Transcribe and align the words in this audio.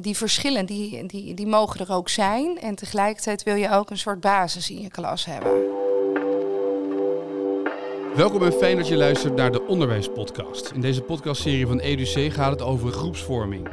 die 0.00 0.16
verschillen, 0.16 0.66
die, 0.66 1.06
die, 1.06 1.34
die 1.34 1.46
mogen 1.46 1.80
er 1.80 1.92
ook 1.92 2.08
zijn. 2.08 2.58
En 2.60 2.74
tegelijkertijd 2.74 3.42
wil 3.42 3.54
je 3.54 3.70
ook 3.70 3.90
een 3.90 3.98
soort 3.98 4.20
basis 4.20 4.70
in 4.70 4.80
je 4.80 4.88
klas 4.88 5.24
hebben. 5.24 5.80
Welkom 8.14 8.42
en 8.42 8.52
fijn 8.52 8.76
dat 8.76 8.88
je 8.88 8.96
luistert 8.96 9.36
naar 9.36 9.52
de 9.52 9.66
Onderwijspodcast. 9.66 10.70
In 10.74 10.80
deze 10.80 11.00
podcastserie 11.00 11.66
van 11.66 11.80
EduC 11.80 12.32
gaat 12.32 12.50
het 12.50 12.62
over 12.62 12.92
groepsvorming. 12.92 13.68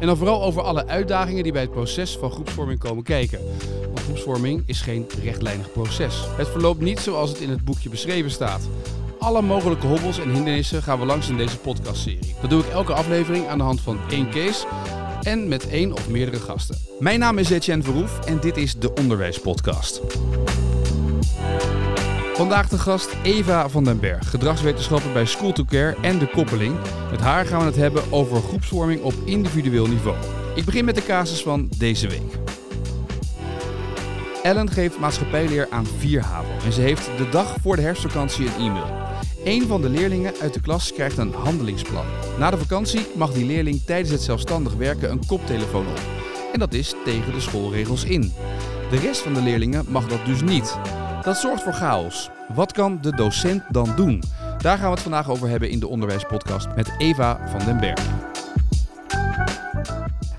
En 0.00 0.06
dan 0.06 0.16
vooral 0.16 0.42
over 0.42 0.62
alle 0.62 0.86
uitdagingen 0.86 1.42
die 1.42 1.52
bij 1.52 1.62
het 1.62 1.70
proces 1.70 2.16
van 2.16 2.30
groepsvorming 2.30 2.78
komen 2.78 3.04
kijken. 3.04 3.38
Want 3.84 4.00
groepsvorming 4.00 4.62
is 4.66 4.80
geen 4.80 5.06
rechtlijnig 5.22 5.72
proces. 5.72 6.20
Het 6.36 6.48
verloopt 6.48 6.80
niet 6.80 7.00
zoals 7.00 7.30
het 7.30 7.40
in 7.40 7.50
het 7.50 7.64
boekje 7.64 7.88
beschreven 7.88 8.30
staat. 8.30 8.68
Alle 9.18 9.42
mogelijke 9.42 9.86
hobbels 9.86 10.18
en 10.18 10.30
hindernissen 10.30 10.82
gaan 10.82 10.98
we 10.98 11.06
langs 11.06 11.28
in 11.28 11.36
deze 11.36 11.58
podcastserie. 11.58 12.34
Dat 12.40 12.50
doe 12.50 12.62
ik 12.62 12.68
elke 12.68 12.92
aflevering 12.92 13.46
aan 13.46 13.58
de 13.58 13.64
hand 13.64 13.80
van 13.80 13.98
één 14.10 14.30
case 14.30 14.66
en 15.24 15.48
met 15.48 15.68
één 15.68 15.92
of 15.92 16.08
meerdere 16.08 16.40
gasten. 16.40 16.76
Mijn 16.98 17.18
naam 17.18 17.38
is 17.38 17.50
Etienne 17.50 17.82
Verhoef 17.82 18.18
en 18.26 18.40
dit 18.40 18.56
is 18.56 18.74
de 18.74 18.94
Onderwijspodcast. 18.94 20.00
Vandaag 22.34 22.68
de 22.68 22.78
gast 22.78 23.16
Eva 23.22 23.68
van 23.68 23.84
den 23.84 24.00
Berg, 24.00 24.30
gedragswetenschapper 24.30 25.12
bij 25.12 25.26
School 25.26 25.52
to 25.52 25.64
Care 25.64 25.96
en 26.00 26.18
de 26.18 26.26
koppeling. 26.26 26.76
Met 27.10 27.20
haar 27.20 27.46
gaan 27.46 27.58
we 27.58 27.64
het 27.64 27.76
hebben 27.76 28.02
over 28.10 28.36
groepsvorming 28.42 29.02
op 29.02 29.14
individueel 29.24 29.86
niveau. 29.86 30.16
Ik 30.54 30.64
begin 30.64 30.84
met 30.84 30.94
de 30.94 31.04
casus 31.04 31.42
van 31.42 31.68
deze 31.78 32.08
week. 32.08 32.38
Ellen 34.42 34.70
geeft 34.70 34.98
maatschappijleer 34.98 35.66
aan 35.70 35.86
4 35.98 36.20
HAVO 36.20 36.64
en 36.64 36.72
ze 36.72 36.80
heeft 36.80 37.10
de 37.16 37.28
dag 37.28 37.56
voor 37.62 37.76
de 37.76 37.82
herfstvakantie 37.82 38.46
een 38.46 38.66
e-mail. 38.66 39.03
Een 39.44 39.66
van 39.66 39.82
de 39.82 39.88
leerlingen 39.88 40.34
uit 40.40 40.54
de 40.54 40.60
klas 40.60 40.92
krijgt 40.92 41.18
een 41.18 41.32
handelingsplan. 41.32 42.04
Na 42.38 42.50
de 42.50 42.58
vakantie 42.58 43.06
mag 43.14 43.32
die 43.32 43.46
leerling 43.46 43.82
tijdens 43.82 44.10
het 44.10 44.22
zelfstandig 44.22 44.74
werken 44.74 45.10
een 45.10 45.26
koptelefoon 45.26 45.86
op. 45.86 46.00
En 46.52 46.58
dat 46.58 46.74
is 46.74 46.94
tegen 47.04 47.32
de 47.32 47.40
schoolregels 47.40 48.04
in. 48.04 48.32
De 48.90 48.96
rest 48.96 49.20
van 49.20 49.34
de 49.34 49.42
leerlingen 49.42 49.84
mag 49.88 50.08
dat 50.08 50.26
dus 50.26 50.42
niet. 50.42 50.78
Dat 51.22 51.36
zorgt 51.36 51.62
voor 51.62 51.72
chaos. 51.72 52.30
Wat 52.54 52.72
kan 52.72 52.98
de 53.00 53.16
docent 53.16 53.62
dan 53.70 53.92
doen? 53.96 54.22
Daar 54.58 54.76
gaan 54.76 54.86
we 54.86 54.94
het 54.94 55.02
vandaag 55.02 55.30
over 55.30 55.48
hebben 55.48 55.70
in 55.70 55.80
de 55.80 55.88
onderwijspodcast 55.88 56.66
met 56.76 56.94
Eva 56.98 57.48
van 57.48 57.64
den 57.64 57.80
Berg. 57.80 58.23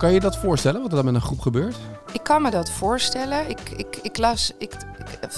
Kan 0.06 0.14
je 0.14 0.20
dat 0.20 0.38
voorstellen, 0.38 0.82
wat 0.82 0.90
er 0.90 0.96
dan 0.96 1.06
met 1.06 1.16
een 1.16 1.22
groep 1.22 1.40
gebeurt? 1.40 1.76
Ik 2.12 2.24
kan 2.24 2.42
me 2.42 2.50
dat 2.50 2.70
voorstellen. 2.70 3.50
Ik, 3.50 3.60
ik, 3.76 3.98
ik 4.02 4.18
las, 4.18 4.52
ik, 4.58 4.72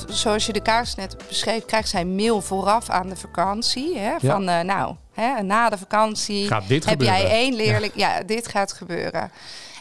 zoals 0.07 0.45
je 0.45 0.53
de 0.53 0.61
kaars 0.61 0.95
net 0.95 1.17
beschreef, 1.27 1.65
krijgt 1.65 1.89
zij 1.89 2.05
mail 2.05 2.41
vooraf 2.41 2.89
aan 2.89 3.09
de 3.09 3.15
vakantie. 3.15 3.97
Hè, 3.97 4.19
Van 4.19 4.49
uh, 4.49 4.59
nou, 4.59 4.95
hè, 5.13 5.41
na 5.41 5.69
de 5.69 5.77
vakantie 5.77 6.53
heb 6.85 7.01
jij 7.01 7.29
één 7.29 7.55
leerling. 7.55 7.91
Ja. 7.95 8.23
dit 8.23 8.47
gaat 8.47 8.73
gebeuren. 8.73 9.31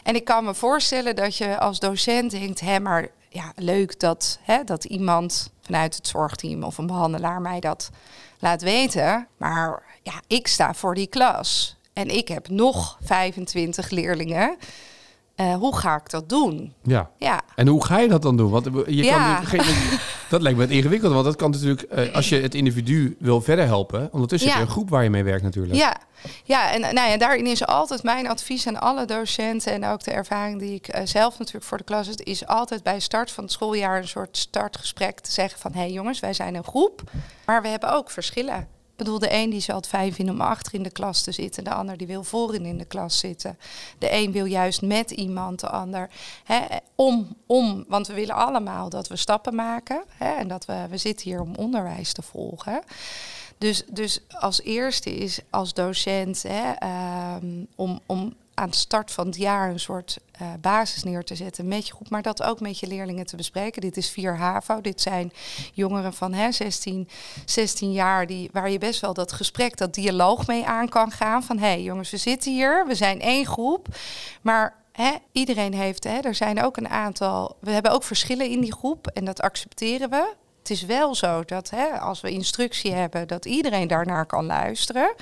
En 0.03 0.15
ik 0.15 0.25
kan 0.25 0.43
me 0.43 0.53
voorstellen 0.53 1.15
dat 1.15 1.37
je 1.37 1.59
als 1.59 1.79
docent 1.79 2.31
denkt, 2.31 2.59
hè, 2.59 2.79
maar 2.79 3.07
ja, 3.29 3.51
leuk 3.55 3.99
dat, 3.99 4.39
hè, 4.41 4.63
dat 4.63 4.83
iemand 4.83 5.51
vanuit 5.61 5.95
het 5.95 6.07
zorgteam 6.07 6.63
of 6.63 6.77
een 6.77 6.87
behandelaar 6.87 7.41
mij 7.41 7.59
dat 7.59 7.89
laat 8.39 8.61
weten. 8.61 9.27
Maar 9.37 9.83
ja, 10.03 10.13
ik 10.27 10.47
sta 10.47 10.73
voor 10.73 10.95
die 10.95 11.07
klas. 11.07 11.76
En 11.97 12.09
ik 12.09 12.27
heb 12.27 12.49
nog 12.49 12.97
25 13.01 13.89
leerlingen. 13.89 14.57
Uh, 15.35 15.55
hoe 15.55 15.77
ga 15.77 15.95
ik 15.95 16.09
dat 16.09 16.29
doen? 16.29 16.73
Ja. 16.83 17.09
ja. 17.17 17.41
En 17.55 17.67
hoe 17.67 17.85
ga 17.85 17.99
je 17.99 18.07
dat 18.07 18.21
dan 18.21 18.37
doen? 18.37 18.49
Want 18.49 18.65
je 18.85 19.03
ja. 19.03 19.35
kan 19.35 19.45
geen, 19.45 19.75
dat 20.29 20.41
lijkt 20.41 20.57
me 20.57 20.63
het 20.63 20.73
ingewikkeld. 20.73 21.13
Want 21.13 21.25
dat 21.25 21.35
kan 21.35 21.51
natuurlijk, 21.51 21.85
uh, 21.95 22.15
als 22.15 22.29
je 22.29 22.35
het 22.41 22.55
individu 22.55 23.15
wil 23.19 23.41
verder 23.41 23.65
helpen, 23.65 24.09
ondertussen 24.11 24.49
ja. 24.49 24.55
heb 24.55 24.63
je 24.63 24.69
een 24.69 24.75
groep 24.75 24.89
waar 24.89 25.03
je 25.03 25.09
mee 25.09 25.23
werkt 25.23 25.43
natuurlijk. 25.43 25.75
Ja, 25.75 25.97
ja 26.43 26.71
en 26.71 26.81
nou 26.81 27.09
ja, 27.09 27.17
daarin 27.17 27.47
is 27.47 27.65
altijd 27.65 28.03
mijn 28.03 28.27
advies 28.27 28.67
aan 28.67 28.79
alle 28.79 29.05
docenten 29.05 29.73
en 29.73 29.85
ook 29.85 30.03
de 30.03 30.11
ervaring 30.11 30.59
die 30.59 30.73
ik 30.73 30.95
uh, 30.95 31.01
zelf 31.03 31.37
natuurlijk 31.37 31.65
voor 31.65 31.77
de 31.77 31.83
klas 31.83 32.07
heb, 32.07 32.19
is 32.19 32.47
altijd 32.47 32.83
bij 32.83 32.99
start 32.99 33.31
van 33.31 33.43
het 33.43 33.53
schooljaar 33.53 33.97
een 33.97 34.07
soort 34.07 34.37
startgesprek 34.37 35.19
te 35.19 35.31
zeggen 35.31 35.59
van 35.59 35.71
hé 35.73 35.79
hey 35.79 35.91
jongens, 35.91 36.19
wij 36.19 36.33
zijn 36.33 36.55
een 36.55 36.63
groep, 36.63 37.01
maar 37.45 37.61
we 37.61 37.67
hebben 37.67 37.93
ook 37.93 38.11
verschillen. 38.11 38.76
Ik 38.97 39.03
bedoel, 39.03 39.19
de 39.19 39.33
een 39.33 39.49
die 39.49 39.63
het 39.65 39.87
fijn 39.87 40.13
vinden 40.13 40.35
om 40.35 40.41
achter 40.41 40.73
in 40.73 40.83
de 40.83 40.89
klas 40.89 41.21
te 41.21 41.31
zitten. 41.31 41.63
De 41.63 41.73
ander 41.73 41.97
die 41.97 42.07
wil 42.07 42.23
voorin 42.23 42.65
in 42.65 42.77
de 42.77 42.85
klas 42.85 43.19
zitten. 43.19 43.57
De 43.97 44.11
een 44.11 44.31
wil 44.31 44.45
juist 44.45 44.81
met 44.81 45.11
iemand, 45.11 45.59
de 45.59 45.69
ander. 45.69 46.09
Hè, 46.43 46.65
om, 46.95 47.35
om, 47.45 47.85
want 47.87 48.07
we 48.07 48.13
willen 48.13 48.35
allemaal 48.35 48.89
dat 48.89 49.07
we 49.07 49.15
stappen 49.15 49.55
maken. 49.55 50.03
Hè, 50.07 50.31
en 50.31 50.47
dat 50.47 50.65
we, 50.65 50.85
we 50.89 50.97
zitten 50.97 51.29
hier 51.29 51.41
om 51.41 51.55
onderwijs 51.55 52.13
te 52.13 52.21
volgen. 52.21 52.81
Dus, 53.57 53.83
dus 53.89 54.19
als 54.39 54.61
eerste 54.61 55.15
is 55.15 55.39
als 55.49 55.73
docent 55.73 56.43
hè, 56.43 56.73
um, 57.35 57.67
om, 57.75 57.99
om 58.05 58.33
aan 58.59 58.69
de 58.69 58.75
start 58.75 59.11
van 59.11 59.25
het 59.25 59.35
jaar 59.35 59.69
een 59.69 59.79
soort 59.79 60.17
uh, 60.41 60.47
basis 60.61 61.03
neer 61.03 61.23
te 61.23 61.35
zetten 61.35 61.67
met 61.67 61.87
je 61.87 61.93
groep, 61.93 62.09
maar 62.09 62.21
dat 62.21 62.43
ook 62.43 62.59
met 62.59 62.79
je 62.79 62.87
leerlingen 62.87 63.25
te 63.25 63.35
bespreken. 63.35 63.81
Dit 63.81 63.97
is 63.97 64.09
4 64.09 64.37
HAVO, 64.37 64.81
dit 64.81 65.01
zijn 65.01 65.31
jongeren 65.73 66.13
van 66.13 66.33
hè, 66.33 66.51
16, 66.51 67.09
16 67.45 67.91
jaar 67.91 68.27
die, 68.27 68.49
waar 68.53 68.69
je 68.69 68.77
best 68.77 69.01
wel 69.01 69.13
dat 69.13 69.31
gesprek, 69.31 69.77
dat 69.77 69.93
dialoog 69.93 70.47
mee 70.47 70.65
aan 70.65 70.89
kan 70.89 71.11
gaan. 71.11 71.43
Van 71.43 71.57
hé 71.57 71.67
hey, 71.67 71.83
jongens, 71.83 72.09
we 72.09 72.17
zitten 72.17 72.51
hier, 72.51 72.87
we 72.87 72.95
zijn 72.95 73.21
één 73.21 73.45
groep, 73.45 73.87
maar 74.41 74.85
Hè, 74.91 75.11
iedereen 75.31 75.73
heeft, 75.73 76.03
hè, 76.03 76.19
er 76.19 76.35
zijn 76.35 76.63
ook 76.63 76.77
een 76.77 76.89
aantal, 76.89 77.57
we 77.59 77.71
hebben 77.71 77.91
ook 77.91 78.03
verschillen 78.03 78.49
in 78.49 78.61
die 78.61 78.73
groep 78.73 79.07
en 79.07 79.25
dat 79.25 79.41
accepteren 79.41 80.09
we. 80.09 80.33
Het 80.67 80.77
is 80.77 80.85
wel 80.85 81.15
zo 81.15 81.43
dat 81.45 81.69
hè, 81.69 81.99
als 81.99 82.21
we 82.21 82.29
instructie 82.29 82.93
hebben, 82.93 83.27
dat 83.27 83.45
iedereen 83.45 83.87
daarnaar 83.87 84.25
kan 84.25 84.45
luisteren. 84.45 85.15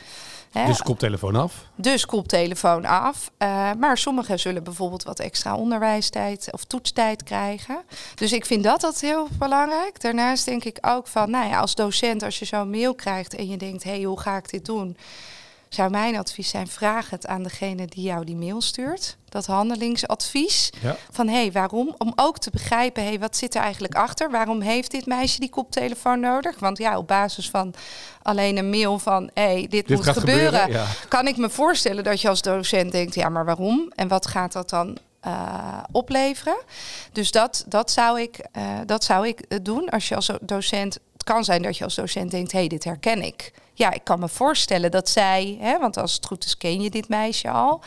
Hè. 0.51 0.65
Dus 0.65 0.81
koptelefoon 0.81 1.35
af? 1.35 1.65
Dus 1.75 2.05
koptelefoon 2.05 2.85
af. 2.85 3.31
Uh, 3.39 3.71
maar 3.79 3.97
sommigen 3.97 4.39
zullen 4.39 4.63
bijvoorbeeld 4.63 5.03
wat 5.03 5.19
extra 5.19 5.55
onderwijstijd 5.55 6.47
of 6.51 6.63
toetstijd 6.63 7.23
krijgen. 7.23 7.81
Dus 8.15 8.31
ik 8.31 8.45
vind 8.45 8.63
dat 8.63 8.81
dat 8.81 8.99
heel 8.99 9.27
belangrijk. 9.39 10.01
Daarnaast 10.01 10.45
denk 10.45 10.63
ik 10.63 10.77
ook 10.81 11.07
van, 11.07 11.29
nou 11.29 11.49
ja, 11.49 11.59
als 11.59 11.75
docent, 11.75 12.23
als 12.23 12.39
je 12.39 12.45
zo'n 12.45 12.69
mail 12.69 12.95
krijgt 12.95 13.35
en 13.35 13.47
je 13.47 13.57
denkt, 13.57 13.83
hé, 13.83 13.91
hey, 13.91 14.03
hoe 14.03 14.19
ga 14.19 14.37
ik 14.37 14.49
dit 14.49 14.65
doen? 14.65 14.97
Zou 15.69 15.89
mijn 15.89 16.17
advies 16.17 16.49
zijn: 16.49 16.67
vraag 16.67 17.09
het 17.09 17.27
aan 17.27 17.43
degene 17.43 17.85
die 17.85 18.03
jou 18.03 18.25
die 18.25 18.35
mail 18.35 18.61
stuurt. 18.61 19.17
Dat 19.29 19.45
handelingsadvies. 19.45 20.69
Van 21.11 21.27
hé, 21.27 21.35
hey, 21.35 21.51
waarom? 21.51 21.95
Om 21.97 22.13
ook 22.15 22.37
te 22.37 22.49
begrijpen, 22.49 23.03
hé, 23.03 23.09
hey, 23.09 23.19
wat 23.19 23.37
zit 23.37 23.55
er 23.55 23.61
eigenlijk 23.61 23.95
achter? 23.95 24.31
Waarom 24.31 24.61
heeft 24.61 24.91
dit 24.91 25.05
meisje 25.05 25.39
die 25.39 25.49
koptelefoon 25.49 26.19
nodig? 26.19 26.59
Want 26.59 26.77
ja, 26.77 26.97
op 26.97 27.07
basis 27.07 27.49
van 27.49 27.73
alleen 28.21 28.57
een 28.57 28.69
mail 28.69 28.99
van 28.99 29.29
hé, 29.33 29.43
hey, 29.43 29.67
dit, 29.69 29.89
moet 29.89 30.07
gebeuren, 30.07 30.85
kan 31.07 31.27
ik 31.27 31.37
me 31.37 31.49
voorstellen 31.49 32.03
dat 32.03 32.21
je 32.21 32.29
als 32.29 32.41
docent 32.41 32.91
denkt, 32.91 33.15
ja, 33.15 33.29
maar 33.29 33.45
waarom? 33.45 33.91
En 33.95 34.07
wat 34.07 34.27
gaat 34.27 34.51
dat 34.51 34.69
dan 34.69 34.97
uh, 35.27 35.83
opleveren. 35.91 36.57
Dus 37.11 37.31
dat, 37.31 37.65
dat, 37.67 37.91
zou 37.91 38.21
ik, 38.21 38.47
uh, 38.57 38.63
dat 38.85 39.03
zou 39.03 39.27
ik 39.27 39.65
doen 39.65 39.89
als 39.89 40.07
je 40.07 40.15
als 40.15 40.31
docent. 40.41 40.99
Kan 41.25 41.43
zijn 41.43 41.61
dat 41.61 41.77
je 41.77 41.83
als 41.83 41.95
docent 41.95 42.31
denkt: 42.31 42.51
hé, 42.51 42.59
hey, 42.59 42.67
dit 42.67 42.83
herken 42.83 43.21
ik 43.21 43.51
ja, 43.75 43.93
ik 43.93 44.03
kan 44.03 44.19
me 44.19 44.29
voorstellen 44.29 44.91
dat 44.91 45.09
zij, 45.09 45.57
hè, 45.59 45.79
want 45.79 45.97
als 45.97 46.13
het 46.13 46.25
goed 46.25 46.45
is 46.45 46.57
ken 46.57 46.81
je 46.81 46.89
dit 46.89 47.09
meisje 47.09 47.49
al. 47.49 47.81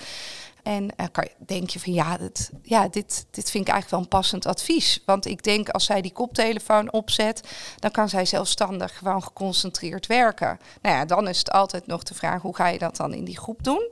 En 0.63 0.83
uh, 0.83 1.07
kan, 1.13 1.29
denk 1.39 1.71
je 1.71 1.81
van 1.81 1.93
ja, 1.93 2.17
dit, 2.17 2.51
ja 2.63 2.89
dit, 2.89 3.27
dit 3.31 3.51
vind 3.51 3.69
ik 3.69 3.73
eigenlijk 3.73 3.91
wel 3.91 4.01
een 4.01 4.09
passend 4.09 4.47
advies. 4.47 5.03
Want 5.05 5.27
ik 5.27 5.43
denk 5.43 5.69
als 5.69 5.85
zij 5.85 6.01
die 6.01 6.13
koptelefoon 6.13 6.93
opzet, 6.93 7.49
dan 7.79 7.91
kan 7.91 8.09
zij 8.09 8.25
zelfstandig 8.25 8.99
gewoon 8.99 9.23
geconcentreerd 9.23 10.07
werken. 10.07 10.61
Nou 10.83 10.97
ja, 10.97 11.05
dan 11.05 11.29
is 11.29 11.39
het 11.39 11.51
altijd 11.51 11.87
nog 11.87 12.03
de 12.03 12.15
vraag 12.15 12.43
hoe 12.43 12.55
ga 12.57 12.69
je 12.69 12.79
dat 12.79 12.97
dan 12.97 13.15
in 13.15 13.25
die 13.25 13.39
groep 13.39 13.65
doen? 13.65 13.89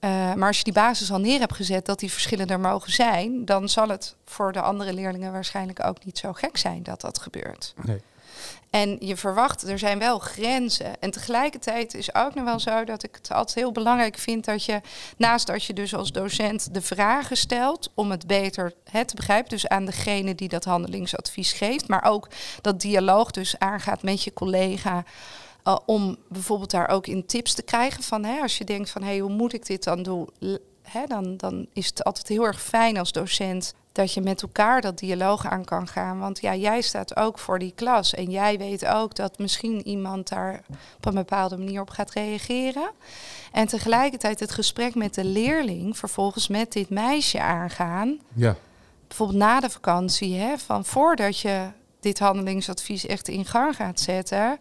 Uh, 0.00 0.34
maar 0.34 0.48
als 0.48 0.58
je 0.58 0.64
die 0.64 0.72
basis 0.72 1.12
al 1.12 1.18
neer 1.18 1.40
hebt 1.40 1.54
gezet 1.54 1.86
dat 1.86 1.98
die 1.98 2.12
verschillen 2.12 2.46
er 2.46 2.60
mogen 2.60 2.92
zijn, 2.92 3.44
dan 3.44 3.68
zal 3.68 3.88
het 3.88 4.14
voor 4.24 4.52
de 4.52 4.60
andere 4.60 4.92
leerlingen 4.92 5.32
waarschijnlijk 5.32 5.84
ook 5.84 6.04
niet 6.04 6.18
zo 6.18 6.32
gek 6.32 6.56
zijn 6.56 6.82
dat 6.82 7.00
dat 7.00 7.18
gebeurt. 7.18 7.74
Nee. 7.84 8.02
En 8.70 8.96
je 9.00 9.16
verwacht, 9.16 9.68
er 9.68 9.78
zijn 9.78 9.98
wel 9.98 10.18
grenzen. 10.18 11.00
En 11.00 11.10
tegelijkertijd 11.10 11.94
is 11.94 12.14
ook 12.14 12.34
nog 12.34 12.44
wel 12.44 12.60
zo 12.60 12.84
dat 12.84 13.02
ik 13.02 13.14
het 13.14 13.32
altijd 13.32 13.58
heel 13.58 13.72
belangrijk 13.72 14.18
vind 14.18 14.44
dat 14.44 14.64
je, 14.64 14.80
naast 15.16 15.46
dat 15.46 15.64
je 15.64 15.72
dus 15.72 15.94
als 15.94 16.12
docent 16.12 16.74
de 16.74 16.82
vragen 16.82 17.36
stelt 17.36 17.90
om 17.94 18.10
het 18.10 18.26
beter 18.26 18.74
hè, 18.90 19.04
te 19.04 19.14
begrijpen, 19.14 19.50
dus 19.50 19.68
aan 19.68 19.84
degene 19.84 20.34
die 20.34 20.48
dat 20.48 20.64
handelingsadvies 20.64 21.52
geeft, 21.52 21.88
maar 21.88 22.04
ook 22.04 22.28
dat 22.60 22.80
dialoog 22.80 23.30
dus 23.30 23.58
aangaat 23.58 24.02
met 24.02 24.22
je 24.22 24.32
collega. 24.32 25.04
Uh, 25.64 25.76
om 25.86 26.16
bijvoorbeeld 26.28 26.70
daar 26.70 26.88
ook 26.88 27.06
in 27.06 27.26
tips 27.26 27.54
te 27.54 27.62
krijgen 27.62 28.02
van 28.02 28.24
hè, 28.24 28.40
als 28.40 28.58
je 28.58 28.64
denkt 28.64 28.90
van 28.90 29.02
hé, 29.02 29.18
hoe 29.18 29.30
moet 29.30 29.52
ik 29.52 29.66
dit 29.66 29.84
dan 29.84 30.02
doen? 30.02 30.28
Hè, 30.82 31.06
dan, 31.06 31.36
dan 31.36 31.66
is 31.72 31.86
het 31.86 32.04
altijd 32.04 32.28
heel 32.28 32.44
erg 32.44 32.62
fijn 32.62 32.98
als 32.98 33.12
docent 33.12 33.74
dat 33.94 34.12
je 34.12 34.20
met 34.20 34.42
elkaar 34.42 34.80
dat 34.80 34.98
dialoog 34.98 35.46
aan 35.46 35.64
kan 35.64 35.88
gaan. 35.88 36.18
Want 36.18 36.40
ja, 36.40 36.54
jij 36.54 36.80
staat 36.80 37.16
ook 37.16 37.38
voor 37.38 37.58
die 37.58 37.72
klas. 37.74 38.14
En 38.14 38.30
jij 38.30 38.58
weet 38.58 38.86
ook 38.86 39.14
dat 39.14 39.38
misschien 39.38 39.86
iemand 39.86 40.28
daar 40.28 40.62
op 40.96 41.06
een 41.06 41.14
bepaalde 41.14 41.56
manier 41.56 41.80
op 41.80 41.90
gaat 41.90 42.10
reageren. 42.10 42.90
En 43.52 43.66
tegelijkertijd 43.66 44.40
het 44.40 44.52
gesprek 44.52 44.94
met 44.94 45.14
de 45.14 45.24
leerling 45.24 45.98
vervolgens 45.98 46.48
met 46.48 46.72
dit 46.72 46.90
meisje 46.90 47.40
aangaan. 47.40 48.18
Ja. 48.34 48.56
Bijvoorbeeld 49.08 49.38
na 49.38 49.60
de 49.60 49.70
vakantie, 49.70 50.34
hè, 50.34 50.58
van 50.58 50.84
voordat 50.84 51.38
je 51.38 51.66
dit 52.00 52.18
handelingsadvies 52.18 53.06
echt 53.06 53.28
in 53.28 53.44
gang 53.44 53.76
gaat 53.76 54.00
zetten 54.00 54.58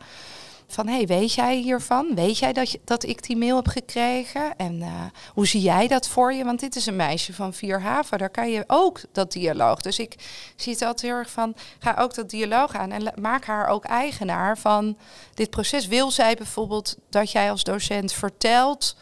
Van, 0.74 0.88
hey, 0.88 1.06
weet 1.06 1.34
jij 1.34 1.58
hiervan? 1.58 2.16
Weet 2.16 2.38
jij 2.38 2.68
dat, 2.84 3.04
ik 3.04 3.24
die 3.24 3.38
mail 3.38 3.56
heb 3.56 3.68
gekregen? 3.68 4.58
En 4.58 4.80
uh, 4.80 5.04
hoe 5.34 5.48
zie 5.48 5.62
jij 5.62 5.88
dat 5.88 6.08
voor 6.08 6.34
je? 6.34 6.44
Want 6.44 6.60
dit 6.60 6.76
is 6.76 6.86
een 6.86 6.96
meisje 6.96 7.34
van 7.34 7.54
vier 7.54 7.82
haven. 7.82 8.18
Daar 8.18 8.30
kan 8.30 8.52
je 8.52 8.64
ook 8.68 9.02
dat 9.12 9.32
dialoog. 9.32 9.82
Dus 9.82 10.00
ik 10.00 10.16
zie 10.56 10.74
het 10.74 10.82
altijd 10.82 11.02
heel 11.02 11.20
erg 11.20 11.30
van, 11.30 11.56
ga 11.80 11.96
ook 12.00 12.16
dat 12.16 12.30
dialoog 12.30 12.76
aan. 12.76 12.92
En 12.92 13.14
maak 13.22 13.46
haar 13.46 13.68
ook 13.68 13.86
eigenaar 13.86 14.58
van 14.58 14.98
dit 15.34 15.50
proces. 15.50 15.88
Wil 15.88 16.12
zij 16.12 16.36
bijvoorbeeld 16.36 16.98
dat 17.10 17.32
jij 17.32 17.52
als 17.52 17.64
docent 17.64 18.14
vertelt 18.14 18.96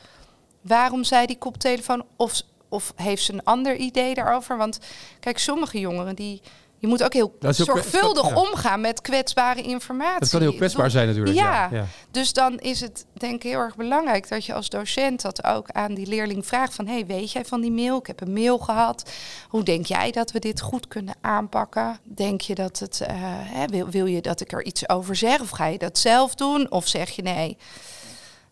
waarom 0.62 1.04
zij 1.04 1.26
die 1.26 1.38
koptelefoon... 1.38 2.06
of 2.16 2.42
of 2.70 2.94
heeft 2.96 3.24
ze 3.24 3.34
een 3.34 3.44
ander 3.44 3.76
idee 3.76 4.14
daarover? 4.14 4.58
Want 4.58 4.80
kijk, 5.20 5.38
sommige 5.38 5.80
jongeren 5.80 6.16
die. 6.16 6.42
Je 6.82 6.88
moet 6.88 7.04
ook 7.04 7.14
heel 7.14 7.36
zorgvuldig 7.40 8.36
omgaan 8.36 8.82
met 8.82 9.02
kwetsbare 9.02 9.62
informatie. 9.62 10.20
Dat 10.20 10.30
kan 10.30 10.42
heel 10.42 10.54
kwetsbaar 10.54 10.92
zijn 10.92 11.08
natuurlijk. 11.08 11.38
Ja, 11.38 11.70
ja, 11.72 11.86
dus 12.12 12.34
dan 12.34 12.60
is 12.60 12.82
het 12.82 13.06
denk 13.14 13.34
ik 13.34 13.44
heel 13.44 13.60
erg 13.60 13.76
belangrijk 13.76 14.30
dat 14.30 14.46
je 14.46 14.54
als 14.54 14.70
docent 14.70 15.22
dat 15.22 15.44
ook 15.44 15.70
aan 15.70 15.94
die 15.94 16.08
leerling 16.08 16.46
vraagt 16.46 16.76
van... 16.76 16.88
hey, 16.88 17.06
weet 17.06 17.32
jij 17.32 17.46
van 17.46 17.62
die 17.62 17.72
mail? 17.72 17.98
Ik 17.98 18.08
heb 18.08 18.22
een 18.22 18.34
mail 18.34 18.58
gehad. 18.58 19.12
Hoe 19.50 19.64
denk 19.64 19.86
jij 19.86 20.12
dat 20.12 20.32
we 20.32 20.40
dit 20.40 20.62
goed 20.62 20.88
kunnen 20.88 21.16
aanpakken? 21.22 22.00
Denk 22.04 22.42
je 22.42 22.56
dat 22.56 22.80
het... 22.80 23.00
Uh, 23.02 23.08
hè, 23.12 23.66
wil, 23.66 23.90
wil 23.90 24.06
je 24.06 24.22
dat 24.22 24.42
ik 24.42 24.52
er 24.52 24.66
iets 24.66 24.90
over 24.90 25.16
zeg? 25.16 25.42
Of 25.42 25.50
ga 25.50 25.66
je 25.66 25.78
dat 25.78 25.98
zelf 25.98 26.36
doen? 26.36 26.72
Of 26.72 26.88
zeg 26.88 27.10
je 27.10 27.22
nee, 27.22 27.58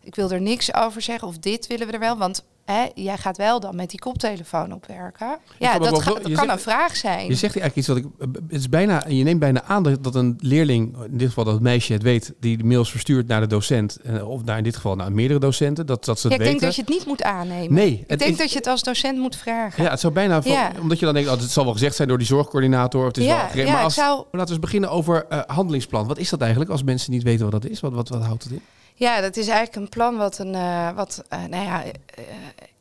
ik 0.02 0.14
wil 0.14 0.30
er 0.30 0.40
niks 0.40 0.74
over 0.74 1.02
zeggen 1.02 1.28
of 1.28 1.38
dit 1.38 1.66
willen 1.66 1.86
we 1.86 1.92
er 1.92 1.98
wel. 1.98 2.16
Want 2.16 2.44
Hè, 2.70 2.86
jij 2.94 3.16
gaat 3.16 3.36
wel 3.36 3.60
dan 3.60 3.76
met 3.76 3.90
die 3.90 3.98
koptelefoon 3.98 4.72
opwerken. 4.72 5.38
Ja, 5.58 5.78
dat, 5.78 6.02
kan 6.32 6.50
een 6.50 6.58
vraag 6.58 6.96
zijn. 6.96 7.26
Je 7.26 7.34
zegt 7.34 7.58
eigenlijk 7.58 7.76
iets 7.76 7.86
wat 7.86 7.96
ik. 7.96 8.04
Het 8.18 8.60
is 8.60 8.68
bijna, 8.68 9.04
je 9.08 9.24
neemt 9.24 9.40
bijna 9.40 9.62
aan 9.62 9.98
dat 10.00 10.14
een 10.14 10.36
leerling, 10.38 10.96
in 11.10 11.16
dit 11.16 11.28
geval 11.28 11.44
dat 11.44 11.60
meisje 11.60 11.92
het 11.92 12.02
weet, 12.02 12.34
die 12.40 12.56
de 12.56 12.64
mails 12.64 12.90
verstuurt 12.90 13.26
naar 13.26 13.40
de 13.40 13.46
docent, 13.46 13.96
eh, 13.96 14.28
of 14.28 14.44
naar 14.44 14.58
in 14.58 14.64
dit 14.64 14.74
geval 14.74 14.96
naar 14.96 15.12
meerdere 15.12 15.40
docenten, 15.40 15.86
dat, 15.86 16.04
dat 16.04 16.20
ze 16.20 16.28
het 16.28 16.36
ja, 16.36 16.42
ik 16.42 16.50
denk 16.50 16.60
dat 16.60 16.74
je 16.74 16.80
het 16.80 16.90
niet 16.90 17.06
moet 17.06 17.22
aannemen. 17.22 17.74
Nee. 17.74 18.04
Ik 18.06 18.18
denk 18.18 18.38
dat 18.38 18.50
je 18.50 18.56
het 18.56 18.66
als 18.66 18.82
docent 18.82 19.18
moet 19.18 19.36
vragen. 19.36 19.84
Ja, 19.84 19.90
het 19.90 20.00
zou 20.00 20.12
bijna, 20.12 20.40
ja. 20.44 20.72
omdat 20.80 20.98
je 20.98 21.04
dan 21.04 21.14
denkt, 21.14 21.30
oh, 21.30 21.38
het 21.38 21.50
zal 21.50 21.64
wel 21.64 21.72
gezegd 21.72 21.96
zijn 21.96 22.08
door 22.08 22.18
die 22.18 22.26
zorgcoördinator. 22.26 23.00
Of 23.00 23.06
het 23.06 23.16
is 23.18 23.24
ja, 23.24 23.48
wel 23.54 23.64
ja, 23.64 23.72
maar 23.72 23.82
als, 23.82 23.94
zou... 23.94 24.16
laten 24.16 24.40
we 24.40 24.50
eens 24.50 24.58
beginnen 24.58 24.90
over 24.90 25.26
uh, 25.32 25.40
handelingsplan. 25.46 26.06
Wat 26.06 26.18
is 26.18 26.30
dat 26.30 26.40
eigenlijk 26.40 26.70
als 26.70 26.82
mensen 26.82 27.12
niet 27.12 27.22
weten 27.22 27.50
wat 27.50 27.62
dat 27.62 27.70
is? 27.70 27.80
Wat, 27.80 27.92
wat, 27.92 28.08
wat 28.08 28.22
houdt 28.22 28.42
het 28.42 28.52
in? 28.52 28.62
Ja, 29.00 29.20
dat 29.20 29.36
is 29.36 29.48
eigenlijk 29.48 29.76
een 29.76 29.88
plan 29.88 30.16
wat 30.16 30.38
een, 30.38 30.54
uh, 30.54 30.90
wat, 30.90 31.24
uh, 31.32 31.44
nou 31.44 31.64
ja, 31.64 31.84
uh, 31.84 31.92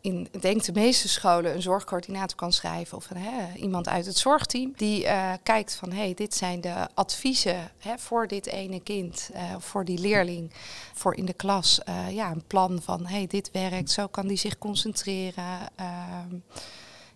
in 0.01 0.27
de 0.31 0.71
meeste 0.73 1.09
scholen 1.09 1.55
een 1.55 1.61
zorgcoördinator 1.61 2.37
kan 2.37 2.53
schrijven 2.53 2.97
of 2.97 3.09
iemand 3.55 3.89
uit 3.89 4.05
het 4.05 4.17
zorgteam 4.17 4.73
die 4.75 5.07
kijkt 5.43 5.75
van 5.75 5.91
hey, 5.91 6.13
dit 6.13 6.35
zijn 6.35 6.61
de 6.61 6.87
adviezen 6.93 7.71
hè, 7.77 7.97
voor 7.97 8.27
dit 8.27 8.45
ene 8.45 8.79
kind, 8.79 9.29
voor 9.57 9.85
die 9.85 9.99
leerling, 9.99 10.51
voor 10.93 11.15
in 11.15 11.25
de 11.25 11.33
klas. 11.33 11.81
ja, 12.09 12.31
een 12.31 12.43
plan 12.47 12.81
van 12.81 13.05
hey, 13.05 13.27
dit 13.27 13.49
werkt, 13.51 13.91
zo 13.91 14.07
kan 14.07 14.27
die 14.27 14.37
zich 14.37 14.57
concentreren. 14.57 15.59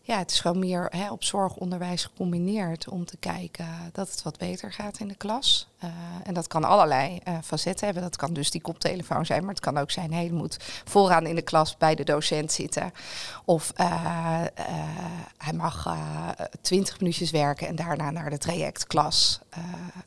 Ja, 0.05 0.17
het 0.17 0.31
is 0.31 0.39
gewoon 0.39 0.59
meer 0.59 0.87
hè, 0.89 1.11
op 1.11 1.23
zorgonderwijs 1.23 2.03
gecombineerd 2.03 2.89
om 2.89 3.05
te 3.05 3.17
kijken 3.17 3.67
dat 3.91 4.11
het 4.11 4.23
wat 4.23 4.37
beter 4.37 4.71
gaat 4.71 4.99
in 4.99 5.07
de 5.07 5.15
klas. 5.15 5.67
Uh, 5.83 5.89
en 6.23 6.33
dat 6.33 6.47
kan 6.47 6.63
allerlei 6.63 7.19
uh, 7.27 7.37
facetten 7.43 7.85
hebben. 7.85 8.03
Dat 8.03 8.15
kan 8.15 8.33
dus 8.33 8.51
die 8.51 8.61
koptelefoon 8.61 9.25
zijn, 9.25 9.41
maar 9.41 9.53
het 9.53 9.59
kan 9.59 9.77
ook 9.77 9.91
zijn, 9.91 10.13
hey, 10.13 10.23
je 10.23 10.33
moet 10.33 10.57
vooraan 10.85 11.25
in 11.25 11.35
de 11.35 11.41
klas 11.41 11.77
bij 11.77 11.95
de 11.95 12.03
docent 12.03 12.51
zitten. 12.51 12.93
Of 13.45 13.73
uh, 13.77 14.41
hij 15.37 15.53
mag 15.53 15.97
twintig 16.61 16.99
minuutjes 16.99 17.31
werken 17.31 17.67
en 17.67 17.75
daarna 17.75 18.11
naar 18.11 18.29
de 18.29 18.37
trajectklas. 18.37 19.39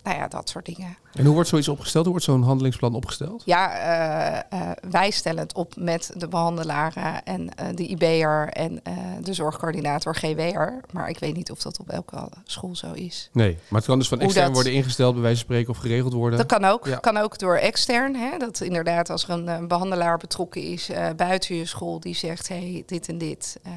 nou 0.02 0.16
ja, 0.16 0.28
dat 0.28 0.49
soort 0.49 0.66
dingen. 0.66 0.96
En 1.12 1.25
hoe 1.25 1.34
wordt 1.34 1.49
zoiets 1.49 1.69
opgesteld? 1.69 2.04
Hoe 2.04 2.12
wordt 2.12 2.28
zo'n 2.28 2.42
handelingsplan 2.42 2.94
opgesteld? 2.94 3.42
Ja, 3.44 4.44
wij 4.90 5.10
stellen 5.10 5.42
het 5.42 5.54
op 5.54 5.76
met 5.76 6.12
de 6.16 6.28
behandelaren 6.28 7.25
en 7.25 7.50
de 7.75 7.87
IB'er 7.87 8.49
en 8.49 8.82
de 9.20 9.32
zorgcoördinator 9.34 9.86
GW'er. 9.94 10.81
Maar 10.93 11.09
ik 11.09 11.19
weet 11.19 11.37
niet 11.37 11.50
of 11.50 11.59
dat 11.59 11.81
op 11.81 11.88
elke 11.88 12.29
school 12.44 12.77
zo 12.77 12.93
is. 12.93 13.31
Nee, 13.33 13.59
maar 13.69 13.79
het 13.79 13.88
kan 13.88 13.99
dus 13.99 14.09
van 14.09 14.21
extern 14.21 14.53
worden 14.53 14.73
ingesteld 14.73 15.12
bij 15.12 15.23
wijze 15.23 15.37
van 15.37 15.47
spreken 15.47 15.71
of 15.71 15.79
geregeld 15.79 16.12
worden? 16.12 16.38
Dat 16.38 16.47
kan 16.47 16.65
ook. 16.65 16.99
Kan 17.00 17.17
ook 17.17 17.38
door 17.38 17.56
extern. 17.56 18.15
Hè? 18.15 18.38
Dat 18.38 18.61
inderdaad 18.61 19.11
als 19.11 19.25
er 19.25 19.31
een, 19.31 19.49
een 19.49 19.69
behandelaar 19.69 20.19
betrokken 20.19 20.62
is 20.62 20.91
uh, 20.91 21.09
buiten 21.17 21.56
je 21.56 21.67
school 21.67 22.00
die 22.00 22.15
zegt, 22.15 22.49
hey, 22.49 22.83
dit 22.87 23.09
en 23.09 23.19
dit, 23.19 23.61
uh, 23.67 23.73